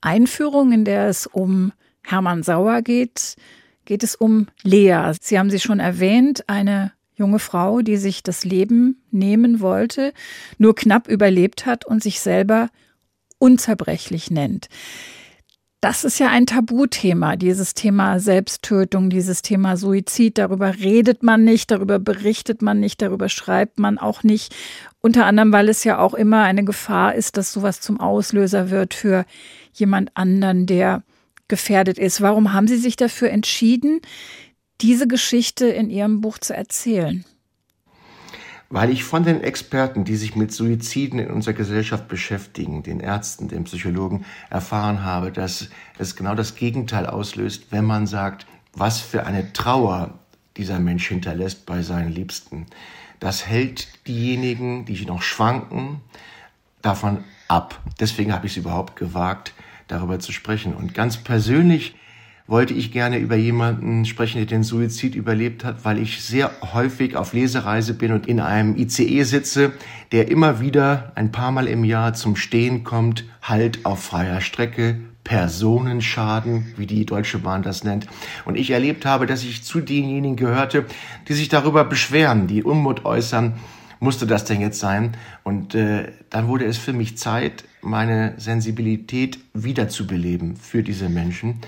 Einführung, 0.00 0.72
in 0.72 0.84
der 0.84 1.08
es 1.08 1.26
um 1.26 1.72
Hermann 2.02 2.42
Sauer 2.42 2.82
geht, 2.82 3.36
geht 3.84 4.02
es 4.02 4.14
um 4.14 4.46
Lea. 4.62 5.12
Sie 5.20 5.38
haben 5.38 5.50
sie 5.50 5.60
schon 5.60 5.80
erwähnt, 5.80 6.48
eine 6.48 6.92
junge 7.14 7.38
Frau, 7.38 7.80
die 7.80 7.96
sich 7.96 8.22
das 8.22 8.44
Leben 8.44 9.02
nehmen 9.10 9.60
wollte, 9.60 10.12
nur 10.58 10.74
knapp 10.74 11.08
überlebt 11.08 11.66
hat 11.66 11.84
und 11.84 12.02
sich 12.02 12.20
selber 12.20 12.68
unzerbrechlich 13.38 14.30
nennt 14.30 14.68
das 15.80 16.04
ist 16.04 16.18
ja 16.18 16.28
ein 16.28 16.44
Tabuthema, 16.44 17.36
dieses 17.36 17.72
Thema 17.72 18.20
Selbsttötung, 18.20 19.08
dieses 19.08 19.40
Thema 19.40 19.78
Suizid. 19.78 20.36
Darüber 20.36 20.78
redet 20.78 21.22
man 21.22 21.42
nicht, 21.42 21.70
darüber 21.70 21.98
berichtet 21.98 22.60
man 22.60 22.80
nicht, 22.80 23.00
darüber 23.00 23.30
schreibt 23.30 23.78
man 23.78 23.96
auch 23.96 24.22
nicht. 24.22 24.54
Unter 25.00 25.24
anderem, 25.24 25.52
weil 25.52 25.70
es 25.70 25.84
ja 25.84 25.98
auch 25.98 26.12
immer 26.12 26.42
eine 26.42 26.64
Gefahr 26.64 27.14
ist, 27.14 27.38
dass 27.38 27.52
sowas 27.52 27.80
zum 27.80 27.98
Auslöser 27.98 28.68
wird 28.68 28.92
für 28.92 29.24
jemand 29.72 30.14
anderen, 30.16 30.66
der 30.66 31.02
gefährdet 31.48 31.98
ist. 31.98 32.20
Warum 32.20 32.52
haben 32.52 32.68
Sie 32.68 32.76
sich 32.76 32.96
dafür 32.96 33.30
entschieden, 33.30 34.00
diese 34.82 35.08
Geschichte 35.08 35.66
in 35.66 35.88
Ihrem 35.88 36.20
Buch 36.20 36.38
zu 36.38 36.54
erzählen? 36.54 37.24
Weil 38.70 38.90
ich 38.90 39.02
von 39.02 39.24
den 39.24 39.42
Experten, 39.42 40.04
die 40.04 40.14
sich 40.14 40.36
mit 40.36 40.52
Suiziden 40.52 41.18
in 41.18 41.30
unserer 41.30 41.54
Gesellschaft 41.54 42.06
beschäftigen, 42.06 42.84
den 42.84 43.00
Ärzten, 43.00 43.48
den 43.48 43.64
Psychologen, 43.64 44.24
erfahren 44.48 45.04
habe, 45.04 45.32
dass 45.32 45.68
es 45.98 46.14
genau 46.14 46.36
das 46.36 46.54
Gegenteil 46.54 47.06
auslöst, 47.06 47.66
wenn 47.70 47.84
man 47.84 48.06
sagt, 48.06 48.46
was 48.72 49.00
für 49.00 49.26
eine 49.26 49.52
Trauer 49.52 50.14
dieser 50.56 50.78
Mensch 50.78 51.08
hinterlässt 51.08 51.66
bei 51.66 51.82
seinen 51.82 52.12
Liebsten. 52.12 52.66
Das 53.18 53.46
hält 53.46 53.88
diejenigen, 54.06 54.84
die 54.84 55.04
noch 55.04 55.22
schwanken, 55.22 56.00
davon 56.80 57.24
ab. 57.48 57.80
Deswegen 57.98 58.32
habe 58.32 58.46
ich 58.46 58.52
es 58.52 58.58
überhaupt 58.58 58.94
gewagt, 58.94 59.52
darüber 59.88 60.20
zu 60.20 60.30
sprechen. 60.30 60.74
Und 60.74 60.94
ganz 60.94 61.16
persönlich 61.16 61.96
wollte 62.50 62.74
ich 62.74 62.90
gerne 62.90 63.18
über 63.18 63.36
jemanden 63.36 64.04
sprechen, 64.04 64.38
der 64.38 64.46
den 64.46 64.64
Suizid 64.64 65.14
überlebt 65.14 65.64
hat, 65.64 65.84
weil 65.84 65.98
ich 65.98 66.20
sehr 66.20 66.50
häufig 66.74 67.14
auf 67.14 67.32
Lesereise 67.32 67.94
bin 67.94 68.10
und 68.10 68.26
in 68.26 68.40
einem 68.40 68.76
ICE 68.76 69.22
sitze, 69.22 69.72
der 70.10 70.28
immer 70.32 70.60
wieder 70.60 71.12
ein 71.14 71.30
paar 71.30 71.52
Mal 71.52 71.68
im 71.68 71.84
Jahr 71.84 72.12
zum 72.12 72.34
Stehen 72.34 72.82
kommt, 72.82 73.24
halt 73.40 73.86
auf 73.86 74.02
freier 74.02 74.40
Strecke, 74.40 74.98
Personenschaden, 75.22 76.74
wie 76.76 76.86
die 76.86 77.06
Deutsche 77.06 77.38
Bahn 77.38 77.62
das 77.62 77.84
nennt. 77.84 78.08
Und 78.44 78.56
ich 78.56 78.72
erlebt 78.72 79.06
habe, 79.06 79.26
dass 79.26 79.44
ich 79.44 79.62
zu 79.62 79.80
denjenigen 79.80 80.34
gehörte, 80.34 80.86
die 81.28 81.34
sich 81.34 81.48
darüber 81.48 81.84
beschweren, 81.84 82.48
die 82.48 82.64
Unmut 82.64 83.04
äußern, 83.04 83.54
musste 84.00 84.26
das 84.26 84.44
denn 84.44 84.60
jetzt 84.60 84.80
sein? 84.80 85.16
Und 85.44 85.76
äh, 85.76 86.10
dann 86.30 86.48
wurde 86.48 86.64
es 86.64 86.78
für 86.78 86.94
mich 86.94 87.16
Zeit, 87.16 87.64
meine 87.80 88.34
Sensibilität 88.38 89.38
wiederzubeleben 89.54 90.56
für 90.56 90.82
diese 90.82 91.08
Menschen. 91.08 91.60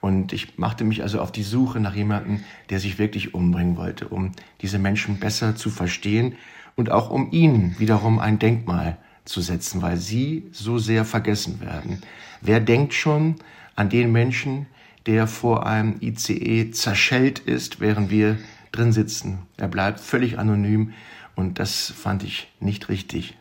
Und 0.00 0.32
ich 0.32 0.58
machte 0.58 0.84
mich 0.84 1.02
also 1.02 1.20
auf 1.20 1.32
die 1.32 1.42
Suche 1.42 1.80
nach 1.80 1.94
jemandem, 1.94 2.44
der 2.70 2.78
sich 2.78 2.98
wirklich 2.98 3.34
umbringen 3.34 3.76
wollte, 3.76 4.08
um 4.08 4.32
diese 4.60 4.78
Menschen 4.78 5.18
besser 5.18 5.56
zu 5.56 5.70
verstehen 5.70 6.34
und 6.76 6.90
auch 6.90 7.10
um 7.10 7.32
ihnen 7.32 7.78
wiederum 7.78 8.18
ein 8.18 8.38
Denkmal 8.38 8.98
zu 9.24 9.40
setzen, 9.40 9.82
weil 9.82 9.96
sie 9.96 10.48
so 10.52 10.78
sehr 10.78 11.04
vergessen 11.04 11.60
werden. 11.60 12.02
Wer 12.40 12.60
denkt 12.60 12.94
schon 12.94 13.36
an 13.74 13.88
den 13.88 14.12
Menschen, 14.12 14.66
der 15.06 15.26
vor 15.26 15.66
einem 15.66 15.96
ICE 16.00 16.70
zerschellt 16.70 17.38
ist, 17.38 17.80
während 17.80 18.10
wir 18.10 18.38
drin 18.72 18.92
sitzen? 18.92 19.40
Er 19.56 19.68
bleibt 19.68 20.00
völlig 20.00 20.38
anonym 20.38 20.92
und 21.34 21.58
das 21.58 21.90
fand 21.90 22.22
ich 22.22 22.48
nicht 22.60 22.88
richtig. 22.88 23.36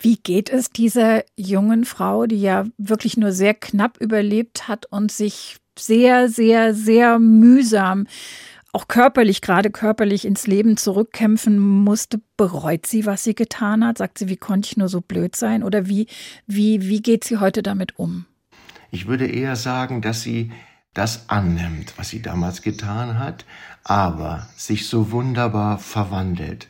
Wie 0.00 0.16
geht 0.16 0.50
es 0.50 0.70
dieser 0.70 1.24
jungen 1.36 1.84
Frau, 1.84 2.26
die 2.26 2.40
ja 2.40 2.64
wirklich 2.78 3.16
nur 3.16 3.32
sehr 3.32 3.54
knapp 3.54 3.98
überlebt 4.00 4.68
hat 4.68 4.86
und 4.86 5.10
sich 5.10 5.56
sehr, 5.78 6.28
sehr, 6.28 6.74
sehr 6.74 7.18
mühsam, 7.18 8.06
auch 8.72 8.86
körperlich, 8.86 9.40
gerade 9.40 9.70
körperlich 9.70 10.24
ins 10.24 10.46
Leben 10.46 10.76
zurückkämpfen 10.76 11.58
musste? 11.58 12.20
Bereut 12.36 12.86
sie, 12.86 13.06
was 13.06 13.24
sie 13.24 13.34
getan 13.34 13.84
hat? 13.84 13.98
Sagt 13.98 14.18
sie, 14.18 14.28
wie 14.28 14.36
konnte 14.36 14.68
ich 14.70 14.76
nur 14.76 14.88
so 14.88 15.00
blöd 15.00 15.34
sein? 15.34 15.62
Oder 15.64 15.88
wie, 15.88 16.06
wie, 16.46 16.88
wie 16.88 17.02
geht 17.02 17.24
sie 17.24 17.38
heute 17.38 17.62
damit 17.62 17.98
um? 17.98 18.26
Ich 18.90 19.06
würde 19.06 19.26
eher 19.26 19.56
sagen, 19.56 20.00
dass 20.00 20.22
sie 20.22 20.52
das 20.94 21.28
annimmt, 21.28 21.94
was 21.96 22.08
sie 22.08 22.22
damals 22.22 22.62
getan 22.62 23.18
hat, 23.18 23.44
aber 23.84 24.48
sich 24.56 24.88
so 24.88 25.10
wunderbar 25.10 25.78
verwandelt. 25.78 26.68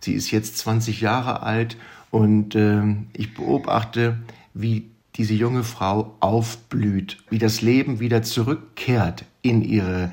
Sie 0.00 0.14
ist 0.14 0.30
jetzt 0.30 0.58
20 0.58 1.00
Jahre 1.00 1.42
alt 1.42 1.76
und 2.10 2.54
äh, 2.54 2.82
ich 3.12 3.34
beobachte, 3.34 4.18
wie 4.54 4.90
diese 5.16 5.34
junge 5.34 5.64
Frau 5.64 6.16
aufblüht, 6.20 7.18
wie 7.30 7.38
das 7.38 7.60
Leben 7.60 8.00
wieder 8.00 8.22
zurückkehrt 8.22 9.24
in 9.42 9.62
ihre 9.62 10.12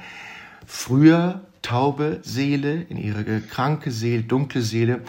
früher 0.66 1.42
taube 1.62 2.20
Seele, 2.24 2.82
in 2.82 2.98
ihre 2.98 3.42
kranke 3.42 3.92
Seele, 3.92 4.24
dunkle 4.24 4.62
Seele. 4.62 5.02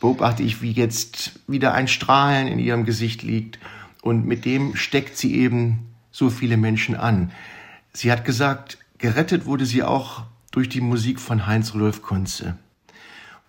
Beobachte 0.00 0.42
ich, 0.42 0.60
wie 0.62 0.72
jetzt 0.72 1.40
wieder 1.46 1.74
ein 1.74 1.88
Strahlen 1.88 2.46
in 2.46 2.58
ihrem 2.58 2.84
Gesicht 2.84 3.22
liegt 3.22 3.58
und 4.02 4.26
mit 4.26 4.44
dem 4.44 4.76
steckt 4.76 5.16
sie 5.16 5.34
eben 5.34 5.86
so 6.10 6.30
viele 6.30 6.56
Menschen 6.56 6.94
an. 6.94 7.32
Sie 7.92 8.12
hat 8.12 8.24
gesagt, 8.24 8.78
gerettet 8.98 9.46
wurde 9.46 9.66
sie 9.66 9.82
auch 9.82 10.24
durch 10.50 10.68
die 10.68 10.80
Musik 10.80 11.20
von 11.20 11.46
Heinz 11.46 11.74
Rudolf 11.74 12.02
Kunze. 12.02 12.58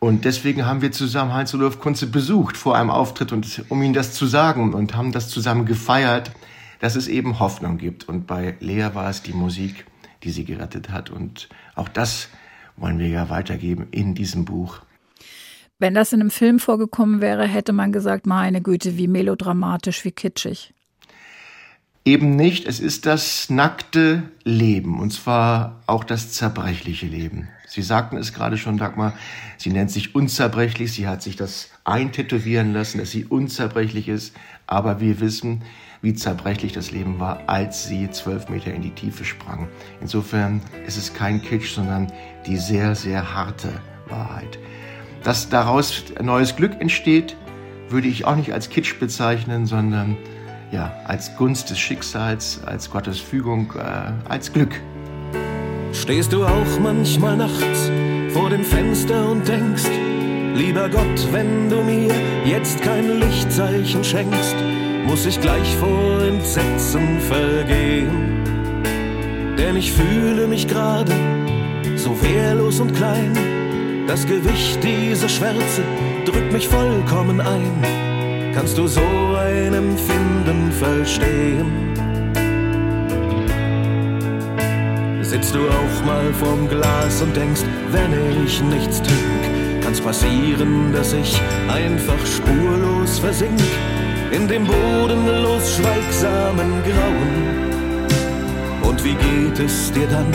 Und 0.05 0.23
deswegen 0.23 0.67
haben 0.67 0.83
wir 0.83 0.91
zusammen 0.91 1.33
Heinz-Rudolf 1.33 1.79
Kunze 1.79 2.05
besucht 2.05 2.57
vor 2.57 2.77
einem 2.77 2.91
Auftritt, 2.91 3.31
und, 3.31 3.65
um 3.69 3.81
ihm 3.81 3.93
das 3.93 4.13
zu 4.13 4.27
sagen 4.27 4.75
und 4.75 4.95
haben 4.95 5.11
das 5.11 5.29
zusammen 5.29 5.65
gefeiert, 5.65 6.29
dass 6.79 6.95
es 6.95 7.07
eben 7.07 7.39
Hoffnung 7.39 7.79
gibt. 7.79 8.07
Und 8.07 8.27
bei 8.27 8.55
Lea 8.59 8.89
war 8.93 9.09
es 9.09 9.23
die 9.23 9.33
Musik, 9.33 9.87
die 10.21 10.29
sie 10.29 10.45
gerettet 10.45 10.91
hat. 10.91 11.09
Und 11.09 11.49
auch 11.73 11.89
das 11.89 12.29
wollen 12.77 12.99
wir 12.99 13.07
ja 13.07 13.31
weitergeben 13.31 13.87
in 13.89 14.13
diesem 14.13 14.45
Buch. 14.45 14.81
Wenn 15.79 15.95
das 15.95 16.13
in 16.13 16.21
einem 16.21 16.29
Film 16.29 16.59
vorgekommen 16.59 17.19
wäre, 17.19 17.47
hätte 17.47 17.73
man 17.73 17.91
gesagt, 17.91 18.27
meine 18.27 18.61
Güte, 18.61 18.97
wie 18.97 19.07
melodramatisch, 19.07 20.05
wie 20.05 20.11
kitschig. 20.11 20.75
Eben 22.05 22.35
nicht, 22.35 22.67
es 22.67 22.79
ist 22.79 23.07
das 23.07 23.49
nackte 23.49 24.21
Leben, 24.43 24.99
und 24.99 25.11
zwar 25.11 25.81
auch 25.87 26.03
das 26.03 26.31
zerbrechliche 26.31 27.07
Leben. 27.07 27.47
Sie 27.67 27.81
sagten 27.81 28.17
es 28.17 28.33
gerade 28.33 28.57
schon, 28.57 28.77
Dagmar, 28.77 29.13
sie 29.57 29.71
nennt 29.71 29.91
sich 29.91 30.15
unzerbrechlich, 30.15 30.93
sie 30.93 31.07
hat 31.07 31.21
sich 31.21 31.35
das 31.35 31.69
eintätowieren 31.83 32.73
lassen, 32.73 32.99
dass 32.99 33.11
sie 33.11 33.25
unzerbrechlich 33.25 34.07
ist, 34.07 34.35
aber 34.67 34.99
wir 34.99 35.19
wissen, 35.19 35.63
wie 36.01 36.13
zerbrechlich 36.13 36.73
das 36.73 36.91
Leben 36.91 37.19
war, 37.19 37.41
als 37.47 37.87
sie 37.87 38.09
zwölf 38.11 38.49
Meter 38.49 38.73
in 38.73 38.81
die 38.81 38.91
Tiefe 38.91 39.25
sprang. 39.25 39.67
Insofern 40.01 40.61
ist 40.85 40.97
es 40.97 41.13
kein 41.13 41.41
Kitsch, 41.41 41.73
sondern 41.73 42.11
die 42.45 42.57
sehr, 42.57 42.95
sehr 42.95 43.33
harte 43.33 43.69
Wahrheit. 44.07 44.59
Dass 45.23 45.49
daraus 45.49 46.03
neues 46.21 46.55
Glück 46.55 46.79
entsteht, 46.79 47.35
würde 47.89 48.07
ich 48.07 48.25
auch 48.25 48.35
nicht 48.35 48.53
als 48.53 48.69
Kitsch 48.69 48.99
bezeichnen, 48.99 49.65
sondern 49.65 50.17
ja, 50.71 50.93
als 51.05 51.35
Gunst 51.37 51.69
des 51.69 51.79
Schicksals, 51.79 52.63
als 52.63 52.91
Gottes 52.91 53.19
Fügung, 53.19 53.73
äh, 53.75 54.29
als 54.29 54.51
Glück. 54.53 54.79
Stehst 55.95 56.33
du 56.33 56.43
auch 56.43 56.79
manchmal 56.81 57.37
nachts 57.37 57.89
vor 58.29 58.49
dem 58.49 58.63
Fenster 58.63 59.29
und 59.29 59.47
denkst, 59.47 59.89
lieber 60.53 60.89
Gott, 60.89 61.27
wenn 61.31 61.69
du 61.69 61.81
mir 61.81 62.13
jetzt 62.45 62.81
kein 62.81 63.19
Lichtzeichen 63.21 64.03
schenkst, 64.03 64.55
muss 65.07 65.25
ich 65.25 65.39
gleich 65.39 65.75
vor 65.77 66.21
Entsetzen 66.21 67.19
vergehen. 67.21 68.43
Denn 69.57 69.77
ich 69.77 69.93
fühle 69.93 70.47
mich 70.47 70.67
gerade 70.67 71.13
so 71.95 72.11
wehrlos 72.21 72.81
und 72.81 72.93
klein. 72.93 73.33
Das 74.05 74.27
Gewicht 74.27 74.83
dieser 74.83 75.29
Schwärze 75.29 75.81
drückt 76.25 76.51
mich 76.51 76.67
vollkommen 76.67 77.39
ein. 77.39 78.51
Kannst 78.53 78.77
du 78.77 78.85
so 78.85 79.01
ein 79.01 79.73
Empfinden 79.73 80.71
verstehen? 80.73 81.84
Sitzt 85.35 85.53
du 85.53 85.67
auch 85.67 86.05
mal 86.05 86.33
vorm 86.35 86.69
Glas 86.69 87.21
und 87.21 87.35
denkst, 87.35 87.63
wenn 87.91 88.45
ich 88.45 88.61
nichts 88.61 89.01
trink, 89.01 89.81
kann's 89.83 89.99
passieren, 89.99 90.93
dass 90.93 91.11
ich 91.11 91.37
einfach 91.67 92.25
spurlos 92.25 93.19
versink 93.19 93.59
in 94.31 94.47
dem 94.47 94.65
bodenlos 94.65 95.75
schweigsamen 95.75 96.81
Grauen. 96.83 98.07
Und 98.81 99.03
wie 99.03 99.15
geht 99.15 99.59
es 99.59 99.91
dir 99.91 100.07
dann? 100.07 100.31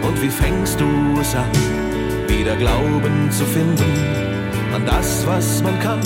Und 0.00 0.22
wie 0.22 0.30
fängst 0.30 0.78
du 0.78 1.20
es 1.20 1.34
an, 1.34 1.50
wieder 2.28 2.54
Glauben 2.54 3.32
zu 3.32 3.44
finden 3.44 3.92
an 4.72 4.86
das, 4.86 5.26
was 5.26 5.60
man 5.60 5.76
kann? 5.80 6.02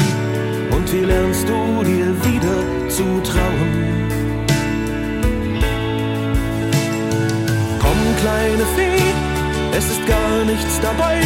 Und 0.70 0.90
wie 0.94 1.04
lernst 1.04 1.46
du 1.46 1.84
dir 1.84 2.06
wieder 2.24 2.88
zu 2.88 3.04
trauen? 3.22 4.03
Kleine 8.64 8.76
Fee, 8.76 9.76
es 9.76 9.84
ist 9.90 10.06
gar 10.06 10.44
nichts 10.44 10.80
dabei. 10.80 11.20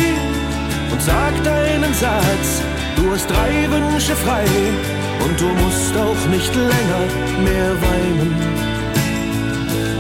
Und 0.90 1.03
sag 1.03 1.33
deinen 1.44 1.94
Satz, 1.94 2.62
du 2.96 3.11
hast 3.12 3.29
drei 3.29 3.70
Wünsche 3.70 4.14
frei. 4.16 4.44
Und 5.24 5.40
du 5.40 5.46
musst 5.46 5.96
auch 5.96 6.29
nicht 6.31 6.55
länger 6.55 7.03
mehr 7.44 7.70
weinen. 7.87 8.35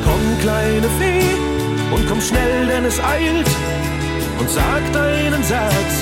Komm, 0.04 0.38
kleine 0.40 0.88
Fee, 0.98 1.94
und 1.94 2.08
komm 2.08 2.20
schnell, 2.20 2.66
denn 2.66 2.84
es 2.84 2.98
eilt. 3.00 3.50
Und 4.38 4.48
sag 4.48 4.82
deinen 4.92 5.42
Satz, 5.42 5.92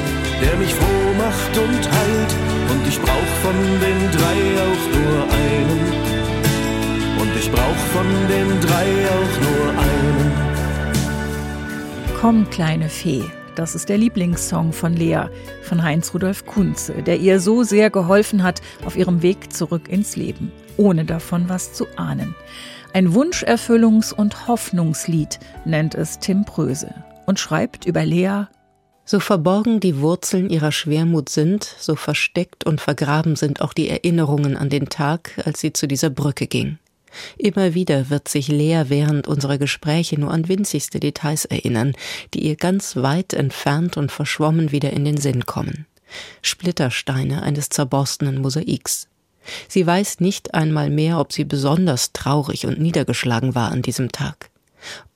der 0.42 0.56
mich 0.56 0.74
froh 0.74 1.08
macht 1.18 1.52
und 1.56 1.82
heilt. 1.98 2.32
Und 2.70 2.86
ich 2.86 3.00
brauch 3.00 3.32
von 3.42 3.56
den 3.84 4.00
drei 4.16 4.40
auch 4.66 4.84
nur 4.96 5.16
einen. 5.44 5.80
Und 7.20 7.36
ich 7.36 7.50
brauch 7.50 7.82
von 7.94 8.06
den 8.28 8.60
drei 8.60 8.88
auch 9.16 9.34
nur 9.46 9.68
einen. 9.70 10.35
Komm, 12.20 12.48
kleine 12.48 12.88
Fee. 12.88 13.24
Das 13.56 13.74
ist 13.74 13.90
der 13.90 13.98
Lieblingssong 13.98 14.72
von 14.72 14.94
Lea, 14.94 15.24
von 15.62 15.82
Heinz 15.82 16.14
Rudolf 16.14 16.46
Kunze, 16.46 17.02
der 17.02 17.18
ihr 17.18 17.40
so 17.40 17.62
sehr 17.62 17.90
geholfen 17.90 18.42
hat 18.42 18.62
auf 18.86 18.96
ihrem 18.96 19.20
Weg 19.20 19.52
zurück 19.52 19.88
ins 19.88 20.16
Leben, 20.16 20.50
ohne 20.78 21.04
davon 21.04 21.48
was 21.50 21.74
zu 21.74 21.86
ahnen. 21.96 22.34
Ein 22.94 23.12
Wunscherfüllungs- 23.12 24.14
und 24.14 24.48
Hoffnungslied 24.48 25.38
nennt 25.66 25.94
es 25.94 26.18
Tim 26.18 26.46
Pröse 26.46 26.94
und 27.26 27.38
schreibt 27.38 27.84
über 27.84 28.04
Lea 28.04 28.46
so 29.08 29.20
verborgen 29.20 29.78
die 29.78 30.00
Wurzeln 30.00 30.50
ihrer 30.50 30.72
Schwermut 30.72 31.28
sind, 31.28 31.62
so 31.62 31.94
versteckt 31.94 32.64
und 32.66 32.80
vergraben 32.80 33.36
sind 33.36 33.60
auch 33.60 33.72
die 33.72 33.88
Erinnerungen 33.88 34.56
an 34.56 34.68
den 34.68 34.88
Tag, 34.88 35.40
als 35.44 35.60
sie 35.60 35.72
zu 35.72 35.86
dieser 35.86 36.10
Brücke 36.10 36.48
ging. 36.48 36.78
Immer 37.38 37.74
wieder 37.74 38.10
wird 38.10 38.28
sich 38.28 38.48
Lea 38.48 38.84
während 38.88 39.26
unserer 39.26 39.58
Gespräche 39.58 40.20
nur 40.20 40.30
an 40.30 40.48
winzigste 40.48 41.00
Details 41.00 41.44
erinnern, 41.44 41.94
die 42.34 42.46
ihr 42.46 42.56
ganz 42.56 42.96
weit 42.96 43.32
entfernt 43.32 43.96
und 43.96 44.12
verschwommen 44.12 44.72
wieder 44.72 44.92
in 44.92 45.04
den 45.04 45.16
Sinn 45.16 45.46
kommen. 45.46 45.86
Splittersteine 46.42 47.42
eines 47.42 47.68
zerborstenen 47.68 48.40
Mosaiks. 48.40 49.08
Sie 49.68 49.86
weiß 49.86 50.20
nicht 50.20 50.54
einmal 50.54 50.90
mehr, 50.90 51.18
ob 51.18 51.32
sie 51.32 51.44
besonders 51.44 52.12
traurig 52.12 52.66
und 52.66 52.80
niedergeschlagen 52.80 53.54
war 53.54 53.70
an 53.70 53.82
diesem 53.82 54.10
Tag. 54.10 54.50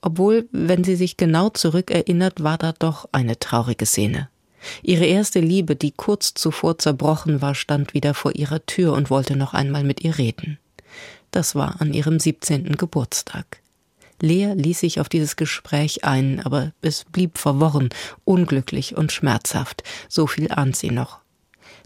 Obwohl, 0.01 0.47
wenn 0.51 0.83
sie 0.83 0.95
sich 0.95 1.17
genau 1.17 1.49
zurückerinnert, 1.49 2.43
war 2.43 2.57
da 2.57 2.73
doch 2.77 3.07
eine 3.11 3.39
traurige 3.39 3.85
Szene. 3.85 4.29
Ihre 4.83 5.05
erste 5.05 5.39
Liebe, 5.39 5.75
die 5.75 5.91
kurz 5.91 6.33
zuvor 6.33 6.77
zerbrochen 6.77 7.41
war, 7.41 7.55
stand 7.55 7.93
wieder 7.93 8.13
vor 8.13 8.35
ihrer 8.35 8.65
Tür 8.65 8.93
und 8.93 9.09
wollte 9.09 9.35
noch 9.35 9.53
einmal 9.53 9.83
mit 9.83 10.01
ihr 10.01 10.17
reden. 10.17 10.59
Das 11.31 11.55
war 11.55 11.79
an 11.79 11.93
ihrem 11.93 12.19
17. 12.19 12.75
Geburtstag. 12.75 13.61
Lea 14.21 14.53
ließ 14.53 14.81
sich 14.81 14.99
auf 14.99 15.09
dieses 15.09 15.35
Gespräch 15.35 16.03
ein, 16.03 16.41
aber 16.41 16.73
es 16.81 17.05
blieb 17.05 17.37
verworren, 17.37 17.89
unglücklich 18.23 18.95
und 18.95 19.11
schmerzhaft. 19.11 19.83
So 20.09 20.27
viel 20.27 20.51
ahnt 20.51 20.75
sie 20.75 20.91
noch. 20.91 21.19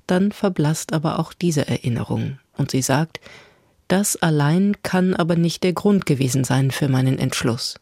Dann 0.07 0.31
verblasst 0.31 0.93
aber 0.93 1.19
auch 1.19 1.31
diese 1.31 1.67
Erinnerung, 1.67 2.39
und 2.57 2.71
sie 2.71 2.81
sagt, 2.81 3.19
Das 3.87 4.15
allein 4.17 4.75
kann 4.83 5.13
aber 5.13 5.35
nicht 5.35 5.63
der 5.63 5.73
Grund 5.73 6.05
gewesen 6.05 6.43
sein 6.43 6.71
für 6.71 6.89
meinen 6.89 7.19
Entschluss. 7.19 7.75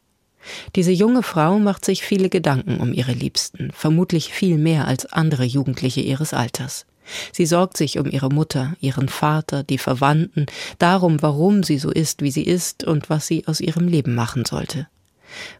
Diese 0.75 0.91
junge 0.91 1.23
Frau 1.23 1.57
macht 1.59 1.85
sich 1.85 2.03
viele 2.03 2.29
Gedanken 2.29 2.81
um 2.81 2.93
ihre 2.93 3.13
Liebsten, 3.13 3.71
vermutlich 3.71 4.33
viel 4.33 4.57
mehr 4.57 4.85
als 4.87 5.05
andere 5.05 5.45
Jugendliche 5.45 6.01
ihres 6.01 6.33
Alters. 6.33 6.85
Sie 7.31 7.45
sorgt 7.45 7.77
sich 7.77 7.99
um 7.99 8.09
ihre 8.09 8.29
Mutter, 8.29 8.75
ihren 8.79 9.09
Vater, 9.09 9.63
die 9.63 9.77
Verwandten, 9.77 10.45
darum, 10.79 11.21
warum 11.21 11.63
sie 11.63 11.77
so 11.77 11.91
ist, 11.91 12.21
wie 12.21 12.31
sie 12.31 12.43
ist 12.43 12.83
und 12.83 13.09
was 13.09 13.27
sie 13.27 13.47
aus 13.47 13.59
ihrem 13.59 13.87
Leben 13.87 14.15
machen 14.15 14.45
sollte. 14.45 14.87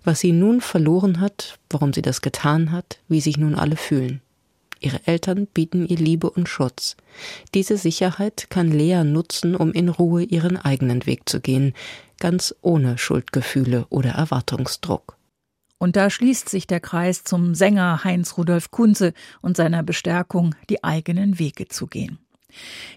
Was 0.03 0.19
sie 0.19 0.32
nun 0.32 0.62
verloren 0.62 1.19
hat, 1.19 1.58
warum 1.69 1.93
sie 1.93 2.01
das 2.01 2.21
getan 2.21 2.71
hat, 2.71 2.99
wie 3.08 3.21
sich 3.21 3.38
nun 3.38 3.56
alle 3.56 3.75
fühlen. 3.75 4.21
Ihre 4.79 4.99
Eltern 5.08 5.47
bieten 5.47 5.88
ihr 5.88 5.97
Liebe 5.97 6.29
und 6.29 6.49
Schutz. 6.49 6.97
Diese 7.53 7.77
Sicherheit 7.77 8.47
kann 8.49 8.69
Lea 8.69 9.03
nutzen, 9.06 9.56
um 9.56 9.71
in 9.71 9.88
Ruhe 9.88 10.23
ihren 10.23 10.58
eigenen 10.58 11.06
Weg 11.06 11.29
zu 11.29 11.39
gehen, 11.39 11.73
ganz 12.19 12.53
ohne 12.62 12.97
Schuldgefühle 12.97 13.86
oder 13.89 14.12
Erwartungsdruck. 14.12 15.17
Und 15.77 15.95
da 15.95 16.09
schließt 16.09 16.47
sich 16.49 16.67
der 16.67 16.79
Kreis 16.79 17.23
zum 17.23 17.55
Sänger 17.55 18.03
Heinz 18.03 18.38
Rudolf 18.38 18.71
Kunze 18.71 19.13
und 19.41 19.57
seiner 19.57 19.83
Bestärkung, 19.83 20.55
die 20.69 20.83
eigenen 20.83 21.39
Wege 21.39 21.67
zu 21.67 21.88
gehen. 21.88 22.19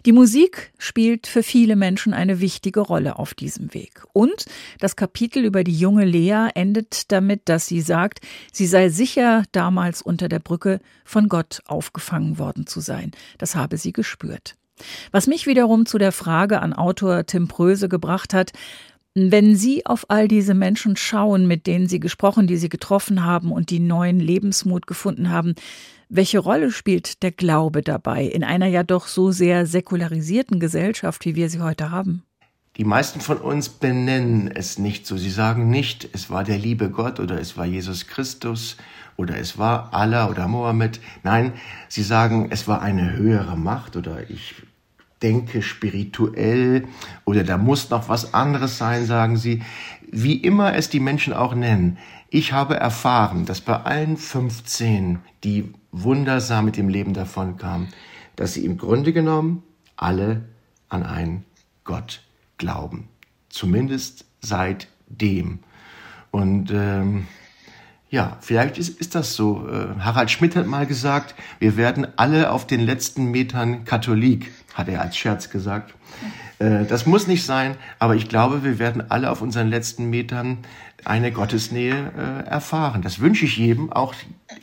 Die 0.04 0.12
Musik 0.12 0.72
spielt 0.78 1.26
für 1.26 1.42
viele 1.42 1.76
Menschen 1.76 2.14
eine 2.14 2.40
wichtige 2.40 2.80
Rolle 2.80 3.18
auf 3.18 3.34
diesem 3.34 3.72
Weg. 3.74 4.04
Und 4.12 4.44
das 4.80 4.96
Kapitel 4.96 5.44
über 5.44 5.64
die 5.64 5.76
junge 5.76 6.04
Lea 6.04 6.48
endet 6.54 7.10
damit, 7.12 7.48
dass 7.48 7.66
sie 7.66 7.80
sagt, 7.80 8.20
sie 8.52 8.66
sei 8.66 8.88
sicher 8.88 9.44
damals 9.52 10.02
unter 10.02 10.28
der 10.28 10.38
Brücke 10.40 10.80
von 11.04 11.28
Gott 11.28 11.62
aufgefangen 11.66 12.38
worden 12.38 12.66
zu 12.66 12.80
sein. 12.80 13.12
Das 13.38 13.54
habe 13.54 13.78
sie 13.78 13.92
gespürt. 13.92 14.56
Was 15.10 15.26
mich 15.26 15.46
wiederum 15.46 15.86
zu 15.86 15.96
der 15.96 16.12
Frage 16.12 16.60
an 16.60 16.74
Autor 16.74 17.24
Tim 17.24 17.48
Pröse 17.48 17.88
gebracht 17.88 18.34
hat, 18.34 18.52
wenn 19.16 19.56
Sie 19.56 19.86
auf 19.86 20.10
all 20.10 20.28
diese 20.28 20.52
Menschen 20.52 20.96
schauen, 20.96 21.46
mit 21.46 21.66
denen 21.66 21.88
Sie 21.88 22.00
gesprochen, 22.00 22.46
die 22.46 22.58
Sie 22.58 22.68
getroffen 22.68 23.24
haben 23.24 23.50
und 23.50 23.70
die 23.70 23.80
neuen 23.80 24.20
Lebensmut 24.20 24.86
gefunden 24.86 25.30
haben, 25.30 25.54
welche 26.08 26.38
Rolle 26.38 26.70
spielt 26.70 27.22
der 27.22 27.32
Glaube 27.32 27.82
dabei 27.82 28.24
in 28.24 28.44
einer 28.44 28.66
ja 28.66 28.82
doch 28.82 29.08
so 29.08 29.32
sehr 29.32 29.66
säkularisierten 29.66 30.60
Gesellschaft, 30.60 31.24
wie 31.24 31.34
wir 31.34 31.50
sie 31.50 31.60
heute 31.60 31.90
haben? 31.90 32.22
Die 32.76 32.84
meisten 32.84 33.20
von 33.20 33.38
uns 33.38 33.70
benennen 33.70 34.50
es 34.54 34.78
nicht 34.78 35.06
so. 35.06 35.16
Sie 35.16 35.30
sagen 35.30 35.70
nicht, 35.70 36.08
es 36.12 36.28
war 36.28 36.44
der 36.44 36.58
liebe 36.58 36.90
Gott 36.90 37.18
oder 37.18 37.40
es 37.40 37.56
war 37.56 37.64
Jesus 37.64 38.06
Christus 38.06 38.76
oder 39.16 39.38
es 39.38 39.56
war 39.56 39.94
Allah 39.94 40.28
oder 40.28 40.46
Mohammed. 40.46 41.00
Nein, 41.22 41.54
sie 41.88 42.02
sagen, 42.02 42.48
es 42.50 42.68
war 42.68 42.82
eine 42.82 43.16
höhere 43.16 43.56
Macht 43.56 43.96
oder 43.96 44.28
ich 44.28 44.54
denke 45.22 45.62
spirituell 45.62 46.86
oder 47.24 47.44
da 47.44 47.56
muss 47.56 47.90
noch 47.90 48.08
was 48.08 48.34
anderes 48.34 48.78
sein, 48.78 49.06
sagen 49.06 49.36
sie. 49.36 49.62
Wie 50.10 50.34
immer 50.34 50.74
es 50.74 50.88
die 50.88 51.00
Menschen 51.00 51.32
auch 51.32 51.54
nennen. 51.54 51.98
Ich 52.28 52.52
habe 52.52 52.76
erfahren, 52.76 53.46
dass 53.46 53.60
bei 53.60 53.76
allen 53.76 54.16
15, 54.16 55.20
die 55.42 55.72
wundersam 55.90 56.66
mit 56.66 56.76
dem 56.76 56.88
Leben 56.88 57.14
davon 57.14 57.56
kamen, 57.56 57.88
dass 58.36 58.54
sie 58.54 58.64
im 58.64 58.76
Grunde 58.76 59.12
genommen 59.12 59.62
alle 59.96 60.42
an 60.88 61.02
einen 61.02 61.44
Gott 61.84 62.22
glauben. 62.58 63.08
Zumindest 63.48 64.26
seitdem. 64.40 65.60
Und 66.30 66.70
ähm, 66.70 67.26
ja, 68.10 68.36
vielleicht 68.40 68.78
ist, 68.78 69.00
ist 69.00 69.14
das 69.14 69.34
so. 69.34 69.68
Äh, 69.68 69.98
Harald 70.00 70.30
Schmidt 70.30 70.54
hat 70.56 70.66
mal 70.66 70.86
gesagt, 70.86 71.34
wir 71.58 71.76
werden 71.76 72.06
alle 72.16 72.50
auf 72.50 72.66
den 72.66 72.80
letzten 72.80 73.30
Metern 73.30 73.84
Katholik, 73.84 74.52
hat 74.76 74.88
er 74.88 75.00
als 75.00 75.16
Scherz 75.16 75.50
gesagt. 75.50 75.94
Äh, 76.58 76.84
das 76.84 77.06
muss 77.06 77.26
nicht 77.26 77.44
sein, 77.44 77.76
aber 77.98 78.14
ich 78.14 78.28
glaube, 78.28 78.62
wir 78.62 78.78
werden 78.78 79.10
alle 79.10 79.30
auf 79.30 79.42
unseren 79.42 79.68
letzten 79.68 80.10
Metern 80.10 80.58
eine 81.04 81.32
Gottesnähe 81.32 82.12
äh, 82.16 82.48
erfahren. 82.48 83.02
Das 83.02 83.20
wünsche 83.20 83.44
ich 83.46 83.56
jedem, 83.56 83.92
auch 83.92 84.14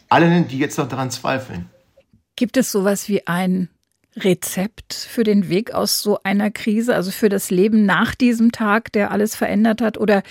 allen, 0.09 0.47
die 0.47 0.59
jetzt 0.59 0.77
noch 0.77 0.87
daran 0.87 1.09
zweifeln. 1.09 1.65
Gibt 2.35 2.57
es 2.57 2.71
sowas 2.71 3.09
wie 3.09 3.27
ein 3.27 3.69
Rezept 4.15 4.93
für 4.93 5.23
den 5.23 5.49
Weg 5.49 5.73
aus 5.73 6.01
so 6.01 6.19
einer 6.23 6.51
Krise, 6.51 6.95
also 6.95 7.11
für 7.11 7.29
das 7.29 7.49
Leben 7.49 7.85
nach 7.85 8.13
diesem 8.13 8.51
Tag, 8.51 8.91
der 8.91 9.11
alles 9.11 9.35
verändert 9.35 9.81
hat? 9.81 9.97
Oder 9.97 10.23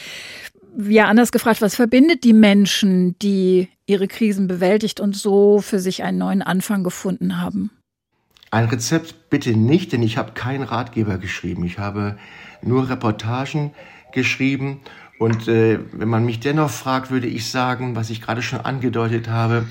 ja, 0.78 1.06
anders 1.06 1.32
gefragt, 1.32 1.60
was 1.60 1.74
verbindet 1.74 2.24
die 2.24 2.32
Menschen, 2.32 3.18
die 3.18 3.68
ihre 3.86 4.08
Krisen 4.08 4.46
bewältigt 4.46 5.00
und 5.00 5.16
so 5.16 5.60
für 5.60 5.80
sich 5.80 6.02
einen 6.02 6.18
neuen 6.18 6.42
Anfang 6.42 6.84
gefunden 6.84 7.40
haben? 7.40 7.70
Ein 8.52 8.66
Rezept 8.66 9.30
bitte 9.30 9.56
nicht, 9.56 9.94
denn 9.94 10.02
ich 10.02 10.18
habe 10.18 10.32
keinen 10.32 10.62
Ratgeber 10.62 11.16
geschrieben. 11.16 11.64
Ich 11.64 11.78
habe 11.78 12.18
nur 12.60 12.90
Reportagen 12.90 13.70
geschrieben. 14.12 14.82
Und 15.18 15.48
äh, 15.48 15.78
wenn 15.92 16.10
man 16.10 16.26
mich 16.26 16.38
dennoch 16.38 16.68
fragt, 16.68 17.10
würde 17.10 17.28
ich 17.28 17.48
sagen, 17.48 17.96
was 17.96 18.10
ich 18.10 18.20
gerade 18.20 18.42
schon 18.42 18.60
angedeutet 18.60 19.30
habe, 19.30 19.66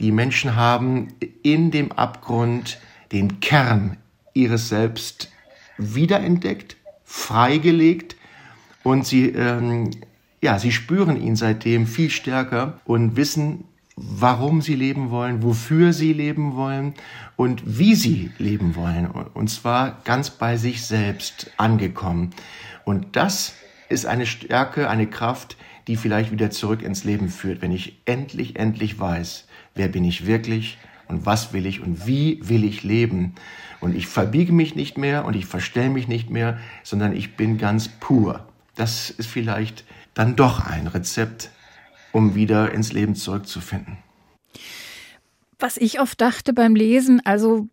die 0.00 0.10
Menschen 0.10 0.56
haben 0.56 1.14
in 1.44 1.70
dem 1.70 1.92
Abgrund 1.92 2.80
den 3.12 3.38
Kern 3.38 3.96
ihres 4.34 4.70
Selbst 4.70 5.30
wiederentdeckt, 5.78 6.76
freigelegt 7.04 8.16
und 8.82 9.06
sie, 9.06 9.28
ähm, 9.28 9.92
ja, 10.42 10.58
sie 10.58 10.72
spüren 10.72 11.16
ihn 11.16 11.36
seitdem 11.36 11.86
viel 11.86 12.10
stärker 12.10 12.80
und 12.86 13.14
wissen, 13.14 13.66
warum 13.96 14.60
sie 14.60 14.74
leben 14.74 15.10
wollen, 15.10 15.42
wofür 15.42 15.94
sie 15.94 16.12
leben 16.12 16.54
wollen 16.54 16.94
und 17.34 17.62
wie 17.64 17.94
sie 17.94 18.30
leben 18.38 18.76
wollen. 18.76 19.06
Und 19.06 19.48
zwar 19.48 20.02
ganz 20.04 20.30
bei 20.30 20.58
sich 20.58 20.84
selbst 20.84 21.50
angekommen. 21.56 22.30
Und 22.84 23.16
das 23.16 23.54
ist 23.88 24.04
eine 24.04 24.26
Stärke, 24.26 24.90
eine 24.90 25.06
Kraft, 25.06 25.56
die 25.86 25.96
vielleicht 25.96 26.30
wieder 26.30 26.50
zurück 26.50 26.82
ins 26.82 27.04
Leben 27.04 27.30
führt, 27.30 27.62
wenn 27.62 27.72
ich 27.72 28.00
endlich, 28.04 28.58
endlich 28.58 28.98
weiß, 28.98 29.46
wer 29.74 29.88
bin 29.88 30.04
ich 30.04 30.26
wirklich 30.26 30.78
und 31.08 31.24
was 31.24 31.52
will 31.52 31.64
ich 31.64 31.80
und 31.80 32.06
wie 32.06 32.40
will 32.42 32.64
ich 32.64 32.82
leben. 32.82 33.34
Und 33.80 33.96
ich 33.96 34.08
verbiege 34.08 34.52
mich 34.52 34.74
nicht 34.74 34.98
mehr 34.98 35.24
und 35.24 35.36
ich 35.36 35.46
verstelle 35.46 35.90
mich 35.90 36.08
nicht 36.08 36.28
mehr, 36.28 36.58
sondern 36.82 37.14
ich 37.14 37.36
bin 37.36 37.56
ganz 37.56 37.88
pur. 37.88 38.46
Das 38.74 39.08
ist 39.10 39.28
vielleicht 39.28 39.84
dann 40.12 40.36
doch 40.36 40.66
ein 40.66 40.86
Rezept 40.86 41.50
um 42.16 42.34
wieder 42.34 42.72
ins 42.72 42.92
Leben 42.92 43.14
zurückzufinden. 43.14 43.98
Was 45.58 45.76
ich 45.76 46.00
oft 46.00 46.20
dachte 46.20 46.54
beim 46.54 46.74
Lesen, 46.74 47.20
also 47.24 47.68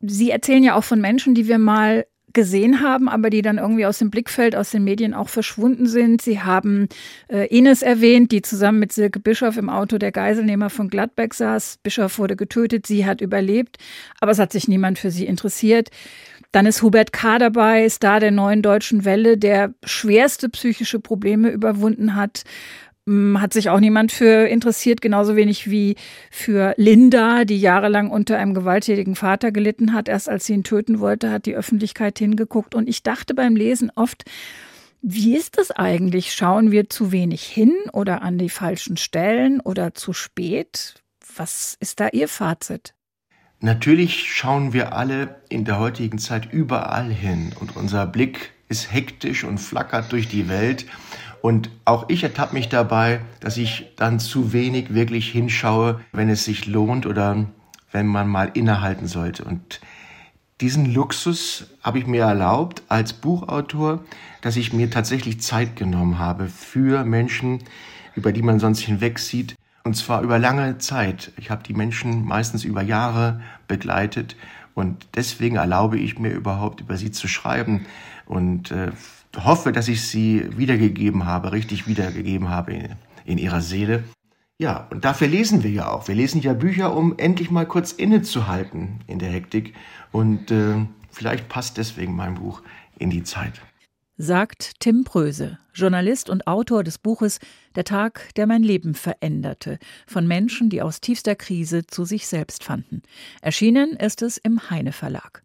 Sie 0.00 0.30
erzählen 0.30 0.62
ja 0.62 0.74
auch 0.76 0.84
von 0.84 1.00
Menschen, 1.00 1.34
die 1.34 1.48
wir 1.48 1.58
mal 1.58 2.06
gesehen 2.32 2.82
haben, 2.82 3.08
aber 3.08 3.30
die 3.30 3.42
dann 3.42 3.58
irgendwie 3.58 3.86
aus 3.86 3.98
dem 3.98 4.10
Blickfeld, 4.10 4.54
aus 4.54 4.70
den 4.70 4.84
Medien 4.84 5.14
auch 5.14 5.28
verschwunden 5.28 5.86
sind. 5.86 6.22
Sie 6.22 6.40
haben 6.40 6.88
äh, 7.28 7.46
Ines 7.46 7.82
erwähnt, 7.82 8.32
die 8.32 8.42
zusammen 8.42 8.78
mit 8.78 8.92
Silke 8.92 9.18
Bischof 9.18 9.56
im 9.56 9.70
Auto 9.70 9.98
der 9.98 10.12
Geiselnehmer 10.12 10.70
von 10.70 10.88
Gladbeck 10.88 11.34
saß. 11.34 11.78
Bischof 11.82 12.18
wurde 12.18 12.36
getötet, 12.36 12.86
sie 12.86 13.06
hat 13.06 13.20
überlebt, 13.20 13.78
aber 14.20 14.32
es 14.32 14.38
hat 14.38 14.52
sich 14.52 14.68
niemand 14.68 14.98
für 14.98 15.10
sie 15.10 15.26
interessiert. 15.26 15.88
Dann 16.52 16.66
ist 16.66 16.82
Hubert 16.82 17.12
K. 17.12 17.38
dabei, 17.38 17.88
Star 17.88 18.20
der 18.20 18.30
neuen 18.30 18.62
deutschen 18.62 19.04
Welle, 19.04 19.36
der 19.36 19.74
schwerste 19.84 20.48
psychische 20.48 21.00
Probleme 21.00 21.50
überwunden 21.50 22.14
hat 22.14 22.44
hat 23.38 23.52
sich 23.52 23.70
auch 23.70 23.80
niemand 23.80 24.12
für 24.12 24.46
interessiert, 24.46 25.00
genauso 25.00 25.36
wenig 25.36 25.70
wie 25.70 25.96
für 26.30 26.74
Linda, 26.76 27.44
die 27.44 27.58
jahrelang 27.58 28.10
unter 28.10 28.38
einem 28.38 28.54
gewalttätigen 28.54 29.16
Vater 29.16 29.52
gelitten 29.52 29.92
hat. 29.92 30.08
Erst 30.08 30.28
als 30.28 30.46
sie 30.46 30.54
ihn 30.54 30.64
töten 30.64 31.00
wollte, 31.00 31.30
hat 31.30 31.46
die 31.46 31.54
Öffentlichkeit 31.54 32.18
hingeguckt. 32.18 32.74
Und 32.74 32.88
ich 32.88 33.02
dachte 33.02 33.34
beim 33.34 33.56
Lesen 33.56 33.90
oft, 33.94 34.24
wie 35.00 35.36
ist 35.36 35.58
das 35.58 35.70
eigentlich? 35.70 36.34
Schauen 36.34 36.70
wir 36.70 36.90
zu 36.90 37.12
wenig 37.12 37.44
hin 37.44 37.72
oder 37.92 38.22
an 38.22 38.36
die 38.36 38.48
falschen 38.48 38.96
Stellen 38.96 39.60
oder 39.60 39.94
zu 39.94 40.12
spät? 40.12 41.02
Was 41.36 41.76
ist 41.78 42.00
da 42.00 42.08
Ihr 42.08 42.28
Fazit? 42.28 42.94
Natürlich 43.60 44.32
schauen 44.32 44.72
wir 44.72 44.92
alle 44.92 45.42
in 45.48 45.64
der 45.64 45.78
heutigen 45.78 46.18
Zeit 46.18 46.52
überall 46.52 47.10
hin 47.10 47.52
und 47.58 47.76
unser 47.76 48.06
Blick 48.06 48.52
ist 48.68 48.92
hektisch 48.92 49.44
und 49.44 49.58
flackert 49.58 50.12
durch 50.12 50.28
die 50.28 50.48
Welt. 50.48 50.86
Und 51.40 51.70
auch 51.84 52.08
ich 52.08 52.22
ertappe 52.22 52.54
mich 52.54 52.68
dabei, 52.68 53.20
dass 53.40 53.56
ich 53.56 53.92
dann 53.96 54.18
zu 54.18 54.52
wenig 54.52 54.94
wirklich 54.94 55.30
hinschaue, 55.30 56.00
wenn 56.12 56.28
es 56.28 56.44
sich 56.44 56.66
lohnt 56.66 57.06
oder 57.06 57.46
wenn 57.92 58.06
man 58.06 58.28
mal 58.28 58.50
innehalten 58.54 59.06
sollte. 59.06 59.44
Und 59.44 59.80
diesen 60.60 60.92
Luxus 60.92 61.68
habe 61.82 62.00
ich 62.00 62.06
mir 62.06 62.24
erlaubt 62.24 62.82
als 62.88 63.12
Buchautor, 63.12 64.04
dass 64.40 64.56
ich 64.56 64.72
mir 64.72 64.90
tatsächlich 64.90 65.40
Zeit 65.40 65.76
genommen 65.76 66.18
habe 66.18 66.48
für 66.48 67.04
Menschen, 67.04 67.60
über 68.16 68.32
die 68.32 68.42
man 68.42 68.58
sonst 68.58 68.80
hinwegsieht. 68.80 69.54
Und 69.84 69.94
zwar 69.94 70.22
über 70.22 70.38
lange 70.38 70.78
Zeit. 70.78 71.32
Ich 71.36 71.50
habe 71.50 71.62
die 71.62 71.74
Menschen 71.74 72.24
meistens 72.24 72.64
über 72.64 72.82
Jahre 72.82 73.40
begleitet 73.68 74.36
und 74.74 75.06
deswegen 75.14 75.56
erlaube 75.56 75.98
ich 75.98 76.18
mir 76.18 76.30
überhaupt 76.30 76.80
über 76.80 76.96
sie 76.96 77.10
zu 77.10 77.26
schreiben 77.26 77.86
und 78.26 78.70
äh, 78.70 78.92
hoffe, 79.44 79.72
dass 79.72 79.88
ich 79.88 80.02
sie 80.02 80.46
wiedergegeben 80.56 81.26
habe, 81.26 81.52
richtig 81.52 81.86
wiedergegeben 81.86 82.48
habe 82.48 82.72
in, 82.72 82.88
in 83.24 83.38
ihrer 83.38 83.60
Seele. 83.60 84.04
Ja, 84.60 84.88
und 84.90 85.04
dafür 85.04 85.28
lesen 85.28 85.62
wir 85.62 85.70
ja 85.70 85.88
auch. 85.90 86.08
Wir 86.08 86.16
lesen 86.16 86.40
ja 86.40 86.52
Bücher, 86.52 86.96
um 86.96 87.16
endlich 87.16 87.50
mal 87.50 87.66
kurz 87.66 87.92
innezuhalten 87.92 89.00
in 89.06 89.20
der 89.20 89.30
Hektik. 89.30 89.74
Und 90.10 90.50
äh, 90.50 90.84
vielleicht 91.10 91.48
passt 91.48 91.76
deswegen 91.76 92.16
mein 92.16 92.34
Buch 92.34 92.62
in 92.98 93.10
die 93.10 93.22
Zeit. 93.22 93.60
sagt 94.16 94.80
Tim 94.80 95.04
Pröse, 95.04 95.58
Journalist 95.72 96.28
und 96.28 96.48
Autor 96.48 96.82
des 96.82 96.98
Buches 96.98 97.38
Der 97.76 97.84
Tag, 97.84 98.34
der 98.34 98.48
mein 98.48 98.64
Leben 98.64 98.94
veränderte, 98.94 99.78
von 100.08 100.26
Menschen, 100.26 100.70
die 100.70 100.82
aus 100.82 101.00
tiefster 101.00 101.36
Krise 101.36 101.86
zu 101.86 102.04
sich 102.04 102.26
selbst 102.26 102.64
fanden. 102.64 103.02
Erschienen 103.42 103.90
ist 103.90 104.22
es 104.22 104.38
im 104.38 104.70
Heine 104.70 104.90
Verlag. 104.90 105.44